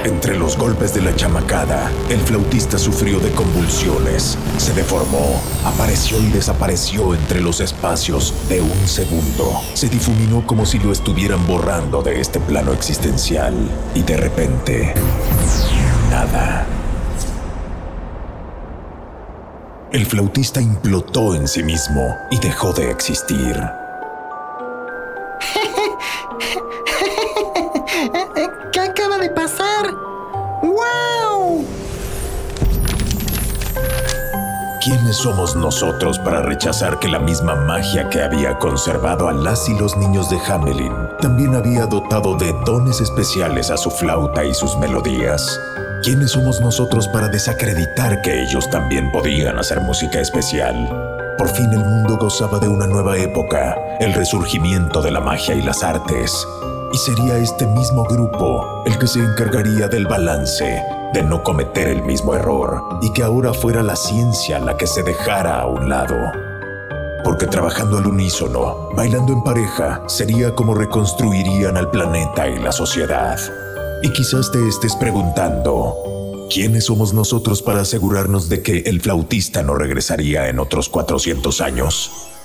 Entre 0.05 0.37
los 0.37 0.57
golpes 0.57 0.95
de 0.95 1.03
la 1.03 1.15
chamacada, 1.15 1.91
el 2.09 2.21
flautista 2.21 2.79
sufrió 2.79 3.19
de 3.19 3.31
convulsiones, 3.31 4.39
se 4.57 4.73
deformó, 4.73 5.41
apareció 5.65 6.21
y 6.21 6.29
desapareció 6.29 7.15
entre 7.15 7.41
los 7.41 7.61
espacios 7.61 8.33
de 8.49 8.61
un 8.61 8.89
segundo. 8.89 9.61
Se 9.75 9.89
difuminó 9.89 10.47
como 10.47 10.67
si 10.67 10.79
lo 10.79 10.93
estuvieran 10.93 11.45
borrando 11.47 12.03
de 12.03 12.21
este 12.21 12.39
plano 12.41 12.73
existencial 12.73 13.55
y 13.95 14.03
de 14.03 14.17
repente, 14.17 14.95
nada. 16.11 16.67
El 19.91 20.07
flautista 20.07 20.61
implotó 20.61 21.35
en 21.35 21.49
sí 21.49 21.63
mismo 21.63 22.15
y 22.31 22.39
dejó 22.39 22.73
de 22.73 22.91
existir. 22.91 23.88
¿Quiénes 35.09 35.23
somos 35.23 35.57
nosotros 35.57 36.19
para 36.19 36.43
rechazar 36.43 36.99
que 36.99 37.09
la 37.09 37.19
misma 37.19 37.55
magia 37.55 38.11
que 38.11 38.21
había 38.21 38.59
conservado 38.59 39.31
a 39.31 39.33
las 39.33 39.67
y 39.67 39.75
los 39.79 39.97
niños 39.97 40.29
de 40.29 40.39
Hamelin 40.39 40.93
también 41.23 41.55
había 41.55 41.87
dotado 41.87 42.37
de 42.37 42.53
dones 42.67 43.01
especiales 43.01 43.71
a 43.71 43.79
su 43.79 43.91
flauta 43.91 44.45
y 44.45 44.53
sus 44.53 44.77
melodías? 44.77 45.59
¿Quiénes 46.03 46.33
somos 46.33 46.61
nosotros 46.61 47.09
para 47.09 47.29
desacreditar 47.29 48.21
que 48.21 48.43
ellos 48.43 48.69
también 48.69 49.11
podían 49.11 49.59
hacer 49.59 49.81
música 49.81 50.21
especial? 50.21 50.77
Por 51.39 51.49
fin 51.49 51.73
el 51.73 51.87
mundo 51.87 52.19
gozaba 52.19 52.59
de 52.59 52.69
una 52.69 52.87
nueva 52.87 53.17
época, 53.17 53.79
el 54.01 54.13
resurgimiento 54.13 55.01
de 55.01 55.11
la 55.11 55.21
magia 55.21 55.55
y 55.55 55.63
las 55.63 55.83
artes. 55.83 56.47
Y 56.93 56.97
sería 56.97 57.37
este 57.37 57.67
mismo 57.67 58.05
grupo 58.05 58.83
el 58.87 58.99
que 58.99 59.07
se 59.07 59.21
encargaría 59.21 59.89
del 59.89 60.07
balance, 60.07 60.83
de 61.13 61.23
no 61.23 61.43
cometer 61.43 61.89
el 61.89 62.03
mismo 62.03 62.35
error 62.35 62.83
y 63.03 63.13
que 63.13 63.23
ahora 63.23 63.53
fuera 63.53 63.83
la 63.83 63.95
ciencia 63.95 64.59
la 64.59 64.77
que 64.77 64.87
se 64.87 65.03
dejara 65.03 65.61
a 65.61 65.67
un 65.67 65.89
lado. 65.89 66.17
Porque 67.25 67.47
trabajando 67.47 67.99
al 67.99 68.07
unísono, 68.07 68.89
bailando 68.97 69.35
en 69.35 69.43
pareja, 69.43 70.03
sería 70.07 70.55
como 70.55 70.75
reconstruirían 70.75 71.77
al 71.77 71.91
planeta 71.91 72.49
y 72.49 72.59
la 72.59 72.73
sociedad. 72.73 73.39
Y 74.03 74.11
quizás 74.13 74.51
te 74.51 74.67
estés 74.67 74.97
preguntando, 74.97 76.49
¿quiénes 76.51 76.87
somos 76.87 77.13
nosotros 77.13 77.61
para 77.61 77.83
asegurarnos 77.83 78.49
de 78.49 78.63
que 78.63 78.79
el 78.87 79.03
flautista 79.03 79.63
no 79.63 79.75
regresaría 79.75 80.49
en 80.49 80.59
otros 80.59 80.89
400 80.89 81.61
años? 81.61 82.38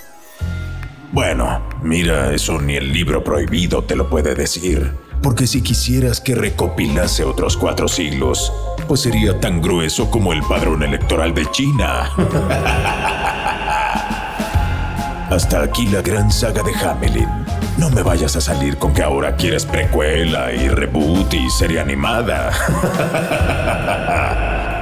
Bueno, 1.13 1.61
mira, 1.83 2.33
eso 2.33 2.59
ni 2.59 2.75
el 2.75 2.91
libro 2.91 3.23
prohibido 3.23 3.83
te 3.83 3.95
lo 3.95 4.09
puede 4.09 4.33
decir. 4.33 4.91
Porque 5.21 5.45
si 5.45 5.61
quisieras 5.61 6.19
que 6.19 6.33
recopilase 6.33 7.23
otros 7.23 7.55
cuatro 7.55 7.87
siglos, 7.87 8.51
pues 8.87 9.01
sería 9.01 9.39
tan 9.39 9.61
grueso 9.61 10.09
como 10.09 10.33
el 10.33 10.41
padrón 10.41 10.81
electoral 10.81 11.35
de 11.35 11.45
China. 11.51 12.09
Hasta 15.29 15.61
aquí 15.61 15.85
la 15.85 16.01
gran 16.01 16.31
saga 16.31 16.63
de 16.63 16.73
Hamelin. 16.73 17.29
No 17.77 17.91
me 17.91 18.01
vayas 18.01 18.35
a 18.35 18.41
salir 18.41 18.77
con 18.77 18.91
que 18.91 19.03
ahora 19.03 19.35
quieres 19.35 19.67
precuela 19.67 20.51
y 20.51 20.67
reboot 20.67 21.31
y 21.31 21.47
serie 21.51 21.79
animada. 21.79 22.49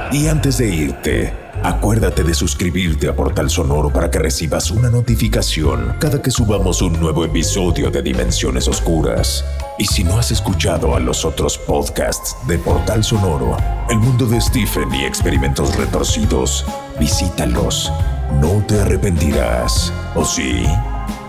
y 0.12 0.28
antes 0.28 0.56
de 0.56 0.66
irte, 0.66 1.41
Acuérdate 1.64 2.24
de 2.24 2.34
suscribirte 2.34 3.08
a 3.08 3.14
Portal 3.14 3.48
Sonoro 3.48 3.92
para 3.92 4.10
que 4.10 4.18
recibas 4.18 4.72
una 4.72 4.90
notificación 4.90 5.94
cada 6.00 6.20
que 6.20 6.32
subamos 6.32 6.82
un 6.82 6.98
nuevo 6.98 7.24
episodio 7.24 7.88
de 7.88 8.02
Dimensiones 8.02 8.66
Oscuras. 8.66 9.44
Y 9.78 9.84
si 9.84 10.02
no 10.02 10.18
has 10.18 10.32
escuchado 10.32 10.96
a 10.96 11.00
los 11.00 11.24
otros 11.24 11.56
podcasts 11.58 12.36
de 12.48 12.58
Portal 12.58 13.04
Sonoro, 13.04 13.56
El 13.88 13.98
Mundo 13.98 14.26
de 14.26 14.40
Stephen 14.40 14.92
y 14.92 15.04
Experimentos 15.04 15.76
Retorcidos, 15.76 16.66
visítalos. 16.98 17.92
No 18.40 18.64
te 18.66 18.80
arrepentirás. 18.80 19.92
¿O 20.16 20.24
sí? 20.24 20.64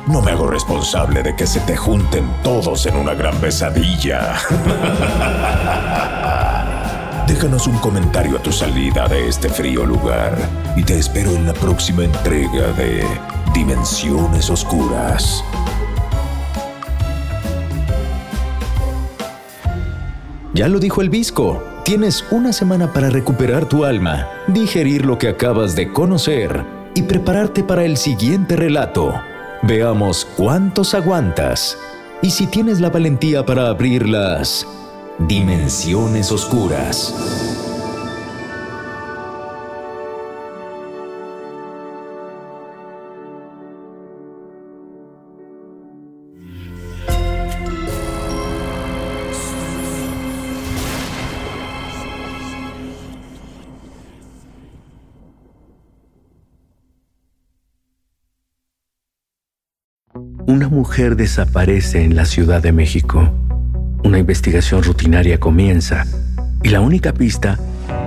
No 0.07 0.23
me 0.23 0.31
hago 0.31 0.47
responsable 0.47 1.21
de 1.21 1.35
que 1.35 1.45
se 1.45 1.59
te 1.59 1.77
junten 1.77 2.27
todos 2.41 2.87
en 2.87 2.95
una 2.95 3.13
gran 3.13 3.37
pesadilla. 3.37 4.33
Déjanos 7.27 7.67
un 7.67 7.77
comentario 7.77 8.37
a 8.37 8.43
tu 8.43 8.51
salida 8.51 9.07
de 9.07 9.29
este 9.29 9.47
frío 9.47 9.85
lugar 9.85 10.37
y 10.75 10.83
te 10.83 10.99
espero 10.99 11.31
en 11.31 11.47
la 11.47 11.53
próxima 11.53 12.03
entrega 12.03 12.73
de 12.73 13.05
Dimensiones 13.53 14.49
Oscuras. 14.49 15.43
Ya 20.53 20.67
lo 20.67 20.79
dijo 20.79 21.01
el 21.01 21.09
Visco. 21.09 21.63
Tienes 21.85 22.25
una 22.29 22.51
semana 22.51 22.91
para 22.91 23.09
recuperar 23.09 23.67
tu 23.67 23.85
alma, 23.85 24.27
digerir 24.47 25.05
lo 25.05 25.17
que 25.17 25.29
acabas 25.29 25.75
de 25.75 25.91
conocer 25.91 26.63
y 26.93 27.03
prepararte 27.03 27.63
para 27.63 27.85
el 27.85 27.97
siguiente 27.97 28.55
relato. 28.55 29.13
Veamos 29.63 30.25
cuántos 30.37 30.93
aguantas 30.93 31.77
y 32.21 32.29
si 32.31 32.47
tienes 32.47 32.81
la 32.81 32.89
valentía 32.89 33.45
para 33.45 33.67
abrirlas. 33.67 34.67
Dimensiones 35.19 36.31
Oscuras. 36.31 37.13
Una 60.45 60.67
mujer 60.67 61.15
desaparece 61.15 62.03
en 62.03 62.15
la 62.15 62.25
Ciudad 62.25 62.61
de 62.61 62.71
México. 62.71 63.31
Una 64.03 64.19
investigación 64.19 64.83
rutinaria 64.83 65.39
comienza 65.39 66.05
y 66.61 66.69
la 66.69 66.81
única 66.81 67.13
pista 67.13 67.57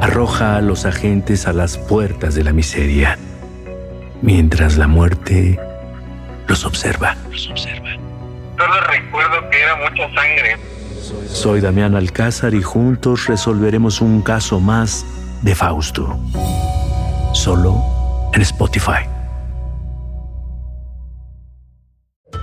arroja 0.01 0.57
a 0.57 0.61
los 0.61 0.85
agentes 0.85 1.47
a 1.47 1.53
las 1.53 1.79
puertas 1.79 2.35
de 2.35 2.45
la 2.45 2.53
miseria, 2.53 3.19
mientras 4.23 4.77
la 4.77 4.87
muerte 4.87 5.59
los 6.49 6.65
observa. 6.65 7.17
Solo 7.35 8.81
recuerdo 8.89 9.51
que 9.51 9.61
era 9.61 9.77
mucha 9.77 10.15
sangre. 10.15 10.57
Soy 11.29 11.61
Damián 11.61 11.95
Alcázar 11.95 12.55
y 12.55 12.63
juntos 12.63 13.27
resolveremos 13.27 14.01
un 14.01 14.23
caso 14.23 14.61
más 14.61 15.05
de 15.43 15.55
Fausto. 15.55 16.19
Solo 17.33 17.83
en 18.33 18.43
Spotify. 18.43 19.09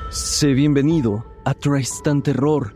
Sé 0.10 0.54
bienvenido 0.54 1.26
a 1.46 1.54
Tristan 1.54 2.22
Terror, 2.22 2.76